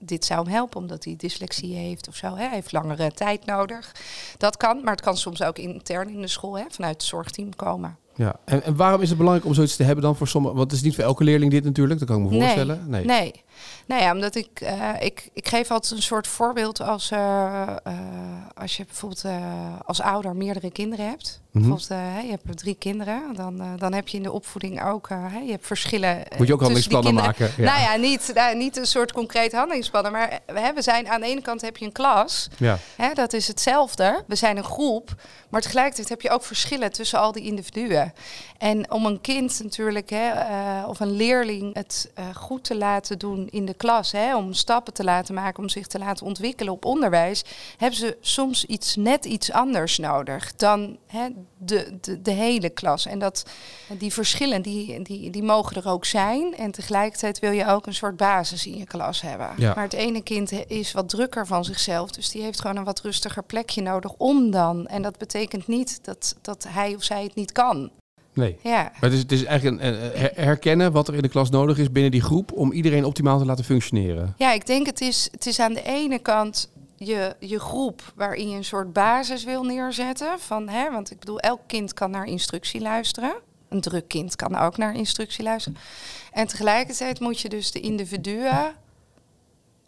dit 0.00 0.24
zou 0.24 0.42
hem 0.42 0.52
helpen 0.52 0.80
omdat 0.80 1.04
hij 1.04 1.14
dyslexie 1.16 1.76
heeft 1.76 2.08
of 2.08 2.16
zo. 2.16 2.26
Hè? 2.26 2.44
Hij 2.44 2.54
heeft 2.54 2.72
langere 2.72 3.12
tijd 3.12 3.46
nodig. 3.46 3.92
Dat 4.36 4.56
kan, 4.56 4.80
maar 4.82 4.92
het 4.92 5.02
kan 5.04 5.16
soms 5.16 5.42
ook 5.42 5.58
intern 5.58 6.08
in 6.08 6.20
de 6.20 6.28
school 6.28 6.58
hè, 6.58 6.64
vanuit 6.68 6.94
het 6.94 7.02
zorgteam 7.02 7.56
komen. 7.56 7.98
Ja, 8.14 8.36
en, 8.44 8.62
en, 8.62 8.76
waarom 8.76 9.00
is 9.00 9.08
het 9.08 9.18
belangrijk 9.18 9.48
om 9.48 9.54
zoiets 9.54 9.76
te 9.76 9.82
hebben 9.82 10.04
dan 10.04 10.16
voor 10.16 10.28
sommigen? 10.28 10.56
Want 10.56 10.70
het 10.70 10.80
is 10.80 10.86
niet 10.86 10.94
voor 10.94 11.04
elke 11.04 11.24
leerling 11.24 11.50
dit 11.50 11.64
natuurlijk, 11.64 11.98
dat 11.98 12.08
kan 12.08 12.24
ik 12.24 12.30
me 12.30 12.40
voorstellen. 12.40 12.84
Nee, 12.86 13.04
nee. 13.04 13.44
Nou 13.86 14.02
ja, 14.02 14.12
omdat 14.12 14.34
ik, 14.34 14.60
uh, 14.62 14.88
ik, 14.98 15.28
ik 15.32 15.48
geef 15.48 15.70
altijd 15.70 15.92
een 15.92 16.02
soort 16.02 16.26
voorbeeld 16.26 16.80
als, 16.80 17.10
uh, 17.10 17.18
uh, 17.86 17.92
als 18.54 18.76
je 18.76 18.84
bijvoorbeeld 18.84 19.24
als 19.84 20.00
ouder 20.00 20.36
meerdere 20.36 20.70
kinderen 20.70 21.08
hebt. 21.08 21.40
Mm 21.50 21.62
-hmm. 21.62 21.70
Bijvoorbeeld, 21.70 22.00
je 22.24 22.30
hebt 22.30 22.58
drie 22.58 22.74
kinderen, 22.74 23.22
dan, 23.34 23.62
dan 23.78 23.92
heb 23.92 24.08
je 24.08 24.16
in 24.16 24.22
de 24.22 24.32
opvoeding 24.32 24.84
ook, 24.84 25.08
je 25.44 25.50
hebt 25.50 25.66
verschillen. 25.66 26.22
Moet 26.38 26.46
je 26.46 26.52
ook 26.52 26.60
handelingsplannen 26.60 27.14
maken? 27.14 27.50
Ja. 27.56 27.64
Nou 27.64 27.80
ja, 27.80 27.96
niet, 27.96 28.32
niet 28.54 28.76
een 28.76 28.86
soort 28.86 29.12
concreet 29.12 29.52
handelingsplannen, 29.52 30.12
maar 30.12 30.40
we 30.74 30.82
zijn 30.82 31.08
aan 31.08 31.20
de 31.20 31.26
ene 31.26 31.42
kant 31.42 31.60
heb 31.60 31.76
je 31.76 31.84
een 31.84 31.92
klas, 31.92 32.48
ja. 32.56 32.78
hè, 32.96 33.12
dat 33.12 33.32
is 33.32 33.48
hetzelfde. 33.48 34.24
We 34.26 34.34
zijn 34.34 34.56
een 34.56 34.64
groep, 34.64 35.14
maar 35.48 35.60
tegelijkertijd 35.60 36.08
heb 36.08 36.20
je 36.20 36.30
ook 36.30 36.44
verschillen 36.44 36.92
tussen 36.92 37.18
al 37.18 37.32
die 37.32 37.44
individuen. 37.44 37.99
En 38.58 38.90
om 38.90 39.06
een 39.06 39.20
kind 39.20 39.60
natuurlijk, 39.62 40.10
hè, 40.10 40.32
of 40.84 41.00
een 41.00 41.10
leerling, 41.10 41.74
het 41.74 42.12
goed 42.34 42.64
te 42.64 42.76
laten 42.76 43.18
doen 43.18 43.48
in 43.50 43.66
de 43.66 43.74
klas, 43.74 44.12
hè, 44.12 44.36
om 44.36 44.52
stappen 44.52 44.92
te 44.92 45.04
laten 45.04 45.34
maken, 45.34 45.62
om 45.62 45.68
zich 45.68 45.86
te 45.86 45.98
laten 45.98 46.26
ontwikkelen 46.26 46.72
op 46.72 46.84
onderwijs, 46.84 47.44
hebben 47.76 47.98
ze 47.98 48.16
soms 48.20 48.64
iets 48.64 48.96
net 48.96 49.24
iets 49.24 49.52
anders 49.52 49.98
nodig 49.98 50.54
dan 50.56 50.98
hè, 51.06 51.28
de, 51.58 51.98
de, 52.00 52.22
de, 52.22 52.30
hele 52.30 52.70
klas. 52.70 53.06
En 53.06 53.18
dat, 53.18 53.44
die 53.98 54.12
verschillen, 54.12 54.62
die, 54.62 55.02
die, 55.02 55.30
die 55.30 55.42
mogen 55.42 55.76
er 55.76 55.88
ook 55.88 56.04
zijn. 56.04 56.56
En 56.56 56.70
tegelijkertijd 56.70 57.38
wil 57.38 57.50
je 57.50 57.66
ook 57.66 57.86
een 57.86 57.94
soort 57.94 58.16
basis 58.16 58.66
in 58.66 58.76
je 58.76 58.84
klas 58.84 59.20
hebben. 59.20 59.50
Ja. 59.56 59.74
Maar 59.74 59.84
het 59.84 59.92
ene 59.92 60.22
kind 60.22 60.52
is 60.66 60.92
wat 60.92 61.08
drukker 61.08 61.46
van 61.46 61.64
zichzelf, 61.64 62.10
dus 62.10 62.30
die 62.30 62.42
heeft 62.42 62.60
gewoon 62.60 62.76
een 62.76 62.84
wat 62.84 63.00
rustiger 63.00 63.42
plekje 63.42 63.82
nodig 63.82 64.12
om 64.16 64.50
dan. 64.50 64.86
En 64.86 65.02
dat 65.02 65.18
betekent 65.18 65.66
niet 65.66 65.98
dat, 66.02 66.36
dat 66.42 66.66
hij 66.68 66.94
of 66.94 67.02
zij 67.02 67.22
het 67.22 67.34
niet 67.34 67.52
kan. 67.52 67.89
Nee. 68.32 68.58
Ja. 68.62 68.82
Maar 68.82 69.10
het 69.10 69.12
is, 69.12 69.18
het 69.18 69.32
is 69.32 69.44
eigenlijk 69.44 69.82
een, 69.82 69.94
herkennen 70.34 70.92
wat 70.92 71.08
er 71.08 71.14
in 71.14 71.22
de 71.22 71.28
klas 71.28 71.50
nodig 71.50 71.78
is 71.78 71.92
binnen 71.92 72.10
die 72.10 72.22
groep 72.22 72.52
om 72.52 72.72
iedereen 72.72 73.04
optimaal 73.04 73.38
te 73.38 73.44
laten 73.44 73.64
functioneren. 73.64 74.34
Ja, 74.36 74.52
ik 74.52 74.66
denk 74.66 74.86
het 74.86 75.00
is, 75.00 75.28
het 75.32 75.46
is 75.46 75.60
aan 75.60 75.72
de 75.72 75.82
ene 75.82 76.18
kant 76.18 76.70
je, 76.96 77.36
je 77.38 77.60
groep 77.60 78.12
waarin 78.14 78.50
je 78.50 78.56
een 78.56 78.64
soort 78.64 78.92
basis 78.92 79.44
wil 79.44 79.64
neerzetten. 79.64 80.38
Van, 80.38 80.68
hè, 80.68 80.90
want 80.90 81.10
ik 81.10 81.18
bedoel, 81.18 81.40
elk 81.40 81.60
kind 81.66 81.94
kan 81.94 82.10
naar 82.10 82.26
instructie 82.26 82.80
luisteren. 82.80 83.34
Een 83.68 83.80
druk 83.80 84.08
kind 84.08 84.36
kan 84.36 84.56
ook 84.56 84.76
naar 84.76 84.94
instructie 84.94 85.44
luisteren. 85.44 85.78
En 86.32 86.46
tegelijkertijd 86.46 87.20
moet 87.20 87.40
je 87.40 87.48
dus 87.48 87.72
de 87.72 87.80
individuen 87.80 88.74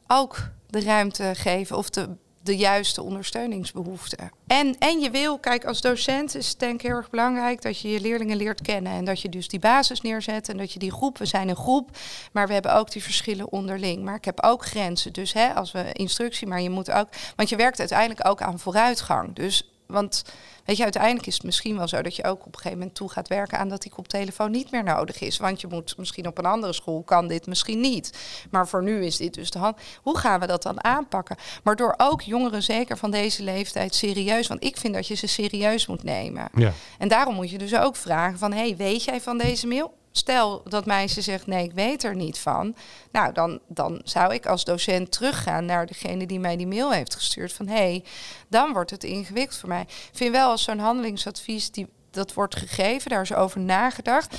ook 0.06 0.48
de 0.66 0.80
ruimte 0.80 1.30
geven 1.34 1.76
of 1.76 1.90
de 1.90 2.08
de 2.42 2.56
juiste 2.56 3.02
ondersteuningsbehoeften. 3.02 4.30
En, 4.46 4.78
en 4.78 5.00
je 5.00 5.10
wil, 5.10 5.38
kijk, 5.38 5.64
als 5.64 5.80
docent 5.80 6.34
is 6.34 6.48
het 6.48 6.58
denk 6.58 6.74
ik 6.74 6.86
heel 6.86 6.96
erg 6.96 7.10
belangrijk 7.10 7.62
dat 7.62 7.80
je 7.80 7.90
je 7.90 8.00
leerlingen 8.00 8.36
leert 8.36 8.62
kennen. 8.62 8.92
En 8.92 9.04
dat 9.04 9.20
je 9.20 9.28
dus 9.28 9.48
die 9.48 9.58
basis 9.58 10.00
neerzet 10.00 10.48
en 10.48 10.56
dat 10.56 10.72
je 10.72 10.78
die 10.78 10.92
groep, 10.92 11.18
we 11.18 11.26
zijn 11.26 11.48
een 11.48 11.56
groep, 11.56 11.90
maar 12.32 12.46
we 12.46 12.52
hebben 12.52 12.74
ook 12.74 12.90
die 12.90 13.02
verschillen 13.02 13.52
onderling. 13.52 14.02
Maar 14.02 14.14
ik 14.14 14.24
heb 14.24 14.42
ook 14.42 14.64
grenzen. 14.64 15.12
Dus 15.12 15.32
hè, 15.32 15.54
als 15.54 15.72
we 15.72 15.92
instructie, 15.92 16.46
maar 16.46 16.60
je 16.60 16.70
moet 16.70 16.90
ook, 16.90 17.08
want 17.36 17.48
je 17.48 17.56
werkt 17.56 17.78
uiteindelijk 17.78 18.28
ook 18.28 18.42
aan 18.42 18.58
vooruitgang. 18.58 19.34
Dus 19.34 19.71
want 19.92 20.24
weet 20.64 20.76
je, 20.76 20.82
uiteindelijk 20.82 21.26
is 21.26 21.34
het 21.34 21.42
misschien 21.42 21.76
wel 21.76 21.88
zo 21.88 22.02
dat 22.02 22.16
je 22.16 22.24
ook 22.24 22.40
op 22.40 22.46
een 22.46 22.54
gegeven 22.54 22.78
moment 22.78 22.96
toe 22.96 23.10
gaat 23.10 23.28
werken 23.28 23.58
aan 23.58 23.68
dat 23.68 23.82
die 23.82 23.90
koptelefoon 23.90 24.50
niet 24.50 24.70
meer 24.70 24.84
nodig 24.84 25.20
is. 25.20 25.38
Want 25.38 25.60
je 25.60 25.66
moet 25.66 25.96
misschien 25.96 26.26
op 26.26 26.38
een 26.38 26.46
andere 26.46 26.72
school 26.72 27.02
kan 27.02 27.28
dit 27.28 27.46
misschien 27.46 27.80
niet. 27.80 28.18
Maar 28.50 28.68
voor 28.68 28.82
nu 28.82 29.04
is 29.04 29.16
dit 29.16 29.34
dus 29.34 29.50
de 29.50 29.58
hand. 29.58 29.76
Hoe 30.02 30.18
gaan 30.18 30.40
we 30.40 30.46
dat 30.46 30.62
dan 30.62 30.84
aanpakken? 30.84 31.36
Maar 31.62 31.76
door 31.76 31.94
ook 31.96 32.22
jongeren, 32.22 32.62
zeker 32.62 32.98
van 32.98 33.10
deze 33.10 33.42
leeftijd, 33.42 33.94
serieus. 33.94 34.46
Want 34.46 34.64
ik 34.64 34.76
vind 34.76 34.94
dat 34.94 35.06
je 35.06 35.14
ze 35.14 35.26
serieus 35.26 35.86
moet 35.86 36.02
nemen. 36.02 36.48
Ja. 36.54 36.72
En 36.98 37.08
daarom 37.08 37.34
moet 37.34 37.50
je 37.50 37.58
dus 37.58 37.76
ook 37.76 37.96
vragen 37.96 38.38
van, 38.38 38.52
hey, 38.52 38.76
weet 38.76 39.04
jij 39.04 39.20
van 39.20 39.38
deze 39.38 39.66
mail? 39.66 40.00
Stel 40.12 40.62
dat 40.68 40.86
meisje 40.86 41.20
zegt 41.20 41.46
nee, 41.46 41.64
ik 41.64 41.72
weet 41.72 42.04
er 42.04 42.14
niet 42.14 42.38
van. 42.38 42.74
Nou, 43.10 43.32
dan, 43.32 43.60
dan 43.68 44.00
zou 44.04 44.34
ik 44.34 44.46
als 44.46 44.64
docent 44.64 45.12
teruggaan 45.12 45.64
naar 45.64 45.86
degene 45.86 46.26
die 46.26 46.40
mij 46.40 46.56
die 46.56 46.66
mail 46.66 46.90
heeft 46.92 47.14
gestuurd. 47.14 47.52
Van 47.52 47.66
hé, 47.66 47.74
hey, 47.74 48.04
dan 48.48 48.72
wordt 48.72 48.90
het 48.90 49.04
ingewikkeld 49.04 49.58
voor 49.58 49.68
mij. 49.68 49.80
Ik 49.80 50.10
vind 50.12 50.34
wel 50.34 50.50
als 50.50 50.62
zo'n 50.62 50.78
handelingsadvies 50.78 51.70
die, 51.70 51.88
dat 52.10 52.34
wordt 52.34 52.56
gegeven, 52.56 53.10
daar 53.10 53.22
is 53.22 53.34
over 53.34 53.60
nagedacht. 53.60 54.34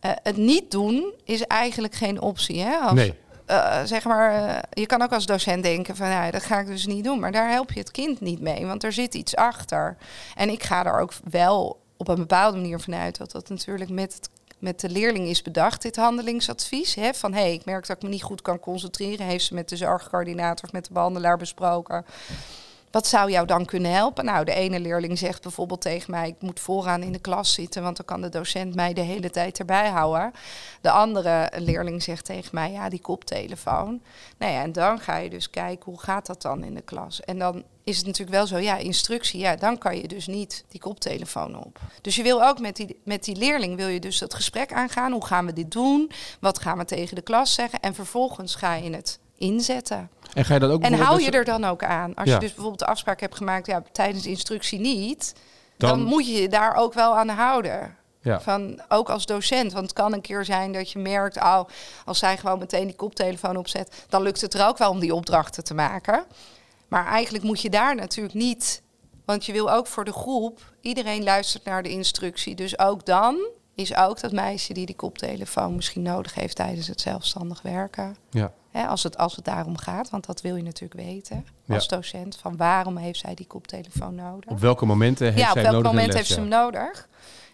Uh, 0.00 0.10
het 0.22 0.36
niet 0.36 0.70
doen 0.70 1.14
is 1.24 1.42
eigenlijk 1.42 1.94
geen 1.94 2.20
optie. 2.20 2.60
Hè? 2.60 2.76
Als, 2.76 2.92
nee. 2.92 3.14
Uh, 3.46 3.80
zeg 3.84 4.04
maar, 4.04 4.48
uh, 4.48 4.58
je 4.70 4.86
kan 4.86 5.02
ook 5.02 5.12
als 5.12 5.26
docent 5.26 5.62
denken 5.62 5.96
van, 5.96 6.08
ja, 6.08 6.30
dat 6.30 6.42
ga 6.42 6.60
ik 6.60 6.66
dus 6.66 6.86
niet 6.86 7.04
doen. 7.04 7.20
Maar 7.20 7.32
daar 7.32 7.50
help 7.50 7.72
je 7.72 7.80
het 7.80 7.90
kind 7.90 8.20
niet 8.20 8.40
mee, 8.40 8.66
want 8.66 8.84
er 8.84 8.92
zit 8.92 9.14
iets 9.14 9.36
achter. 9.36 9.96
En 10.34 10.48
ik 10.48 10.62
ga 10.62 10.84
er 10.84 11.00
ook 11.00 11.12
wel 11.30 11.80
op 11.96 12.08
een 12.08 12.16
bepaalde 12.16 12.56
manier 12.56 12.80
vanuit 12.80 13.18
dat 13.18 13.30
dat 13.30 13.48
natuurlijk 13.48 13.90
met 13.90 14.14
het 14.14 14.28
met 14.60 14.80
de 14.80 14.88
leerling 14.88 15.28
is 15.28 15.42
bedacht, 15.42 15.82
dit 15.82 15.96
handelingsadvies. 15.96 16.94
Hè, 16.94 17.14
van 17.14 17.32
hé, 17.32 17.40
hey, 17.40 17.52
ik 17.52 17.64
merk 17.64 17.86
dat 17.86 17.96
ik 17.96 18.02
me 18.02 18.08
niet 18.08 18.22
goed 18.22 18.42
kan 18.42 18.60
concentreren. 18.60 19.26
Heeft 19.26 19.44
ze 19.44 19.54
met 19.54 19.68
de 19.68 19.76
zorgcoördinator 19.76 20.64
of 20.64 20.72
met 20.72 20.86
de 20.86 20.92
behandelaar 20.92 21.36
besproken. 21.36 22.04
Wat 22.90 23.06
zou 23.06 23.30
jou 23.30 23.46
dan 23.46 23.64
kunnen 23.64 23.92
helpen? 23.92 24.24
Nou, 24.24 24.44
de 24.44 24.54
ene 24.54 24.80
leerling 24.80 25.18
zegt 25.18 25.42
bijvoorbeeld 25.42 25.80
tegen 25.80 26.10
mij: 26.10 26.28
ik 26.28 26.40
moet 26.40 26.60
vooraan 26.60 27.02
in 27.02 27.12
de 27.12 27.18
klas 27.18 27.52
zitten, 27.52 27.82
want 27.82 27.96
dan 27.96 28.06
kan 28.06 28.20
de 28.20 28.28
docent 28.28 28.74
mij 28.74 28.92
de 28.92 29.00
hele 29.00 29.30
tijd 29.30 29.58
erbij 29.58 29.88
houden. 29.88 30.32
De 30.80 30.90
andere 30.90 31.52
leerling 31.56 32.02
zegt 32.02 32.24
tegen 32.24 32.50
mij: 32.52 32.72
ja, 32.72 32.88
die 32.88 33.00
koptelefoon. 33.00 34.02
Nou 34.38 34.52
ja, 34.52 34.62
en 34.62 34.72
dan 34.72 34.98
ga 34.98 35.16
je 35.16 35.30
dus 35.30 35.50
kijken 35.50 35.84
hoe 35.84 36.00
gaat 36.00 36.26
dat 36.26 36.42
dan 36.42 36.64
in 36.64 36.74
de 36.74 36.82
klas. 36.82 37.20
En 37.20 37.38
dan 37.38 37.64
is 37.84 37.96
het 37.96 38.06
natuurlijk 38.06 38.36
wel 38.36 38.46
zo, 38.46 38.58
ja, 38.58 38.76
instructie, 38.76 39.40
ja, 39.40 39.56
dan 39.56 39.78
kan 39.78 39.96
je 39.96 40.08
dus 40.08 40.26
niet 40.26 40.64
die 40.68 40.80
koptelefoon 40.80 41.64
op. 41.64 41.78
Dus 42.02 42.16
je 42.16 42.22
wil 42.22 42.44
ook 42.44 42.60
met 42.60 42.76
die, 42.76 43.00
met 43.04 43.24
die 43.24 43.36
leerling, 43.36 43.76
wil 43.76 43.88
je 43.88 44.00
dus 44.00 44.18
dat 44.18 44.34
gesprek 44.34 44.72
aangaan. 44.72 45.12
Hoe 45.12 45.26
gaan 45.26 45.46
we 45.46 45.52
dit 45.52 45.70
doen? 45.70 46.10
Wat 46.40 46.58
gaan 46.58 46.78
we 46.78 46.84
tegen 46.84 47.14
de 47.14 47.22
klas 47.22 47.54
zeggen? 47.54 47.80
En 47.80 47.94
vervolgens 47.94 48.54
ga 48.54 48.74
je 48.74 48.90
het 48.90 49.18
inzetten. 49.40 50.10
En 50.34 50.44
ga 50.44 50.54
je 50.54 50.60
dat 50.60 50.70
ook 50.70 50.82
En 50.82 50.92
hou 50.92 51.22
je 51.22 51.30
er 51.30 51.44
dan 51.44 51.64
ook 51.64 51.84
aan? 51.84 52.14
Als 52.14 52.28
je 52.28 52.38
dus 52.38 52.48
bijvoorbeeld 52.48 52.78
de 52.78 52.86
afspraak 52.86 53.20
hebt 53.20 53.36
gemaakt, 53.36 53.66
ja, 53.66 53.82
tijdens 53.92 54.22
de 54.22 54.28
instructie 54.28 54.80
niet, 54.80 55.34
dan, 55.76 56.02
moet 56.02 56.26
je 56.26 56.32
je 56.32 56.48
daar 56.48 56.74
ook 56.74 56.94
wel 56.94 57.16
aan 57.16 57.28
houden. 57.28 57.96
Ja. 58.22 58.40
Van, 58.40 58.82
ook 58.88 59.10
als 59.10 59.26
docent. 59.26 59.72
Want 59.72 59.84
het 59.84 59.94
kan 59.94 60.12
een 60.12 60.20
keer 60.20 60.44
zijn 60.44 60.72
dat 60.72 60.90
je 60.90 60.98
merkt, 60.98 61.36
oh, 61.36 61.60
als 62.04 62.18
zij 62.18 62.36
gewoon 62.36 62.58
meteen 62.58 62.86
die 62.86 62.96
koptelefoon 62.96 63.56
opzet, 63.56 64.04
dan 64.08 64.22
lukt 64.22 64.40
het 64.40 64.54
er 64.54 64.66
ook 64.66 64.78
wel 64.78 64.90
om 64.90 65.00
die 65.00 65.14
opdrachten 65.14 65.64
te 65.64 65.74
maken. 65.74 66.24
Maar 66.88 67.06
eigenlijk 67.06 67.44
moet 67.44 67.60
je 67.60 67.70
daar 67.70 67.94
natuurlijk 67.94 68.34
niet. 68.34 68.82
Want 69.24 69.46
je 69.46 69.52
wil 69.52 69.70
ook 69.72 69.86
voor 69.86 70.04
de 70.04 70.12
groep, 70.12 70.60
iedereen 70.80 71.22
luistert 71.22 71.64
naar 71.64 71.82
de 71.82 71.90
instructie. 71.90 72.54
Dus 72.54 72.78
ook 72.78 73.06
dan 73.06 73.48
is 73.74 73.96
ook 73.96 74.20
dat 74.20 74.32
meisje 74.32 74.72
die 74.72 74.86
die 74.86 74.96
koptelefoon 74.96 75.74
misschien 75.74 76.02
nodig 76.02 76.34
heeft 76.34 76.56
tijdens 76.56 76.86
het 76.86 77.00
zelfstandig 77.00 77.62
werken. 77.62 78.16
Ja. 78.30 78.52
Als, 78.72 79.02
het, 79.02 79.18
als 79.18 79.36
het 79.36 79.44
daarom 79.44 79.76
gaat, 79.76 80.10
want 80.10 80.26
dat 80.26 80.40
wil 80.40 80.56
je 80.56 80.62
natuurlijk 80.62 81.00
weten 81.00 81.46
als 81.68 81.88
docent. 81.88 82.36
Van 82.36 82.56
waarom 82.56 82.96
heeft 82.96 83.18
zij 83.18 83.34
die 83.34 83.46
koptelefoon 83.46 84.14
nodig? 84.14 84.50
Op 84.50 84.60
welke 84.60 84.86
momenten 84.86 85.26
heeft 85.26 85.38
ja, 85.38 85.52
zij 85.52 85.64
op 85.64 85.70
welk 85.70 85.84
moment 85.84 86.14
heeft 86.14 86.28
ze 86.28 86.40
hem 86.40 86.48
nodig? 86.48 87.08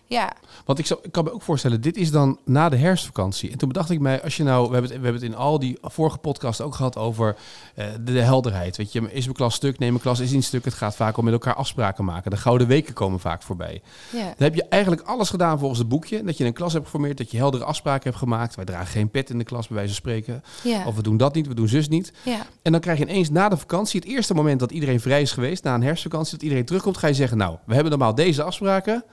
Ja. 0.06 0.32
Want 0.64 0.78
ik, 0.78 0.86
zou, 0.86 1.00
ik 1.02 1.12
kan 1.12 1.24
me 1.24 1.32
ook 1.32 1.42
voorstellen, 1.42 1.80
dit 1.80 1.96
is 1.96 2.10
dan 2.10 2.38
na 2.44 2.68
de 2.68 2.76
herfstvakantie. 2.76 3.50
En 3.50 3.58
toen 3.58 3.68
bedacht 3.68 3.90
ik 3.90 4.00
mij, 4.00 4.22
als 4.22 4.36
je 4.36 4.42
nou, 4.42 4.66
we 4.66 4.72
hebben 4.72 4.90
het, 4.90 5.00
we 5.00 5.04
hebben 5.04 5.22
het 5.22 5.32
in 5.32 5.36
al 5.36 5.58
die 5.58 5.78
vorige 5.82 6.18
podcasts 6.18 6.60
ook 6.60 6.74
gehad 6.74 6.96
over 6.96 7.36
uh, 7.78 7.84
de, 8.00 8.20
helderheid. 8.20 8.76
Weet 8.76 8.92
je, 8.92 9.12
is 9.12 9.24
mijn 9.24 9.36
klas 9.36 9.54
stuk, 9.54 9.78
neem 9.78 9.90
mijn 9.90 10.02
klas 10.02 10.20
is 10.20 10.30
niet 10.30 10.44
stuk. 10.44 10.64
Het 10.64 10.74
gaat 10.74 10.96
vaak 10.96 11.16
om 11.16 11.24
met 11.24 11.32
elkaar 11.32 11.54
afspraken 11.54 12.04
maken. 12.04 12.30
De 12.30 12.36
gouden 12.36 12.66
weken 12.66 12.94
komen 12.94 13.20
vaak 13.20 13.42
voorbij. 13.42 13.82
Ja. 14.12 14.22
Dan 14.22 14.34
heb 14.36 14.54
je 14.54 14.64
eigenlijk 14.68 15.02
alles 15.02 15.30
gedaan 15.30 15.58
volgens 15.58 15.78
het 15.78 15.88
boekje. 15.88 16.24
Dat 16.24 16.36
je 16.36 16.44
een 16.44 16.52
klas 16.52 16.72
hebt 16.72 16.84
geformeerd, 16.84 17.18
dat 17.18 17.30
je 17.30 17.36
heldere 17.36 17.64
afspraken 17.64 18.04
hebt 18.04 18.16
gemaakt. 18.16 18.54
Wij 18.54 18.64
dragen 18.64 18.86
geen 18.86 19.10
pet 19.10 19.30
in 19.30 19.38
de 19.38 19.44
klas, 19.44 19.66
bij 19.66 19.76
wijze 19.76 19.92
van 19.92 20.02
spreken. 20.02 20.42
Ja. 20.62 20.86
Of 20.86 20.96
we 20.96 21.02
doen 21.02 21.16
dat 21.16 21.34
niet, 21.34 21.46
we 21.46 21.54
doen 21.54 21.68
zus 21.68 21.88
niet. 21.88 22.12
Ja. 22.22 22.46
En 22.62 22.72
dan 22.72 22.80
krijg 22.80 22.98
je 22.98 23.04
ineens 23.04 23.30
na 23.30 23.48
de 23.48 23.56
vakantie, 23.56 24.00
het 24.00 24.08
eerste 24.08 24.34
moment 24.34 24.60
dat 24.60 24.70
iedereen 24.70 25.00
vrij 25.00 25.22
is 25.22 25.32
geweest, 25.32 25.64
na 25.64 25.74
een 25.74 25.82
herfstvakantie, 25.82 26.32
dat 26.32 26.42
iedereen 26.42 26.64
terugkomt, 26.64 26.96
ga 26.96 27.06
je 27.06 27.14
zeggen, 27.14 27.38
nou, 27.38 27.56
we 27.64 27.74
hebben 27.74 27.90
normaal 27.90 28.14
deze 28.14 28.42
afspraken. 28.42 29.04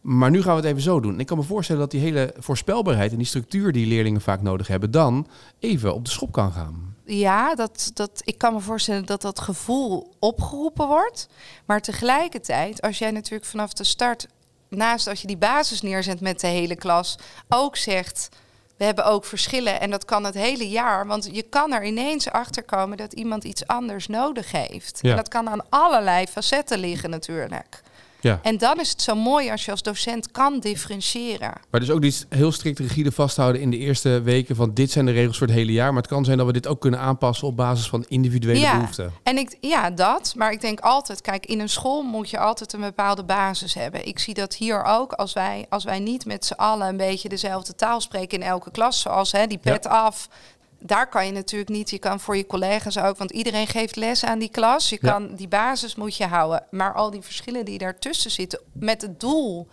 Maar 0.00 0.30
nu 0.30 0.42
gaan 0.42 0.54
we 0.54 0.60
het 0.60 0.70
even 0.70 0.82
zo 0.82 1.00
doen. 1.00 1.20
ik 1.20 1.26
kan 1.26 1.38
me 1.38 1.42
voorstellen 1.42 1.80
dat 1.80 1.90
die 1.90 2.00
hele 2.00 2.34
voorspelbaarheid 2.38 3.10
en 3.10 3.18
die 3.18 3.26
structuur 3.26 3.72
die 3.72 3.86
leerlingen 3.86 4.20
vaak 4.20 4.42
nodig 4.42 4.66
hebben, 4.66 4.90
dan 4.90 5.26
even 5.58 5.94
op 5.94 6.04
de 6.04 6.10
schop 6.10 6.32
kan 6.32 6.52
gaan. 6.52 6.94
Ja, 7.04 7.54
dat, 7.54 7.90
dat, 7.94 8.22
ik 8.24 8.38
kan 8.38 8.52
me 8.52 8.60
voorstellen 8.60 9.06
dat 9.06 9.22
dat 9.22 9.40
gevoel 9.40 10.14
opgeroepen 10.18 10.86
wordt. 10.86 11.28
Maar 11.64 11.80
tegelijkertijd, 11.80 12.82
als 12.82 12.98
jij 12.98 13.10
natuurlijk 13.10 13.50
vanaf 13.50 13.72
de 13.72 13.84
start, 13.84 14.26
naast 14.68 15.06
als 15.06 15.20
je 15.20 15.26
die 15.26 15.36
basis 15.36 15.82
neerzet 15.82 16.20
met 16.20 16.40
de 16.40 16.46
hele 16.46 16.76
klas, 16.76 17.18
ook 17.48 17.76
zegt. 17.76 18.28
We 18.76 18.86
hebben 18.86 19.04
ook 19.04 19.24
verschillen 19.24 19.80
en 19.80 19.90
dat 19.90 20.04
kan 20.04 20.24
het 20.24 20.34
hele 20.34 20.68
jaar. 20.68 21.06
Want 21.06 21.28
je 21.32 21.42
kan 21.42 21.72
er 21.72 21.84
ineens 21.84 22.30
achter 22.30 22.62
komen 22.62 22.96
dat 22.96 23.12
iemand 23.12 23.44
iets 23.44 23.66
anders 23.66 24.06
nodig 24.06 24.52
heeft. 24.52 24.98
Ja. 25.02 25.10
En 25.10 25.16
dat 25.16 25.28
kan 25.28 25.48
aan 25.48 25.68
allerlei 25.68 26.26
facetten 26.26 26.78
liggen 26.78 27.10
natuurlijk. 27.10 27.82
Ja. 28.20 28.38
En 28.42 28.58
dan 28.58 28.80
is 28.80 28.90
het 28.90 29.02
zo 29.02 29.14
mooi 29.14 29.50
als 29.50 29.64
je 29.64 29.70
als 29.70 29.82
docent 29.82 30.30
kan 30.30 30.60
differentiëren. 30.60 31.52
Maar 31.70 31.80
dus 31.80 31.90
ook 31.90 32.00
niet 32.00 32.26
heel 32.28 32.52
strikt 32.52 32.78
rigide 32.78 33.12
vasthouden 33.12 33.60
in 33.60 33.70
de 33.70 33.78
eerste 33.78 34.20
weken 34.22 34.56
van 34.56 34.74
dit 34.74 34.90
zijn 34.90 35.06
de 35.06 35.12
regels 35.12 35.38
voor 35.38 35.46
het 35.46 35.56
hele 35.56 35.72
jaar. 35.72 35.92
Maar 35.92 36.02
het 36.02 36.10
kan 36.10 36.24
zijn 36.24 36.38
dat 36.38 36.46
we 36.46 36.52
dit 36.52 36.66
ook 36.66 36.80
kunnen 36.80 37.00
aanpassen 37.00 37.46
op 37.48 37.56
basis 37.56 37.88
van 37.88 38.04
individuele 38.08 38.60
ja. 38.60 38.74
behoeften. 38.74 39.12
En 39.22 39.38
ik, 39.38 39.56
ja, 39.60 39.90
dat. 39.90 40.32
Maar 40.36 40.52
ik 40.52 40.60
denk 40.60 40.80
altijd, 40.80 41.20
kijk, 41.20 41.46
in 41.46 41.60
een 41.60 41.68
school 41.68 42.02
moet 42.02 42.30
je 42.30 42.38
altijd 42.38 42.72
een 42.72 42.80
bepaalde 42.80 43.24
basis 43.24 43.74
hebben. 43.74 44.06
Ik 44.06 44.18
zie 44.18 44.34
dat 44.34 44.54
hier 44.54 44.84
ook, 44.84 45.12
als 45.12 45.32
wij, 45.32 45.66
als 45.68 45.84
wij 45.84 45.98
niet 45.98 46.24
met 46.24 46.44
z'n 46.44 46.52
allen 46.52 46.88
een 46.88 46.96
beetje 46.96 47.28
dezelfde 47.28 47.74
taal 47.74 48.00
spreken 48.00 48.38
in 48.40 48.46
elke 48.46 48.70
klas, 48.70 49.00
zoals 49.00 49.32
hè, 49.32 49.46
die 49.46 49.58
pet 49.58 49.86
af, 49.86 50.28
daar 50.80 51.08
kan 51.08 51.26
je 51.26 51.32
natuurlijk 51.32 51.70
niet. 51.70 51.90
Je 51.90 51.98
kan 51.98 52.20
voor 52.20 52.36
je 52.36 52.46
collega's 52.46 52.98
ook, 52.98 53.16
want 53.16 53.30
iedereen 53.30 53.66
geeft 53.66 53.96
les 53.96 54.24
aan 54.24 54.38
die 54.38 54.50
klas. 54.50 54.88
Je 54.88 54.98
kan 54.98 55.34
die 55.34 55.48
basis 55.48 55.94
moet 55.94 56.16
je 56.16 56.26
houden. 56.26 56.66
Maar 56.70 56.94
al 56.94 57.10
die 57.10 57.22
verschillen 57.22 57.64
die 57.64 57.78
daartussen 57.78 58.30
zitten, 58.30 58.60
met 58.72 59.02
het 59.02 59.20
doel 59.20 59.68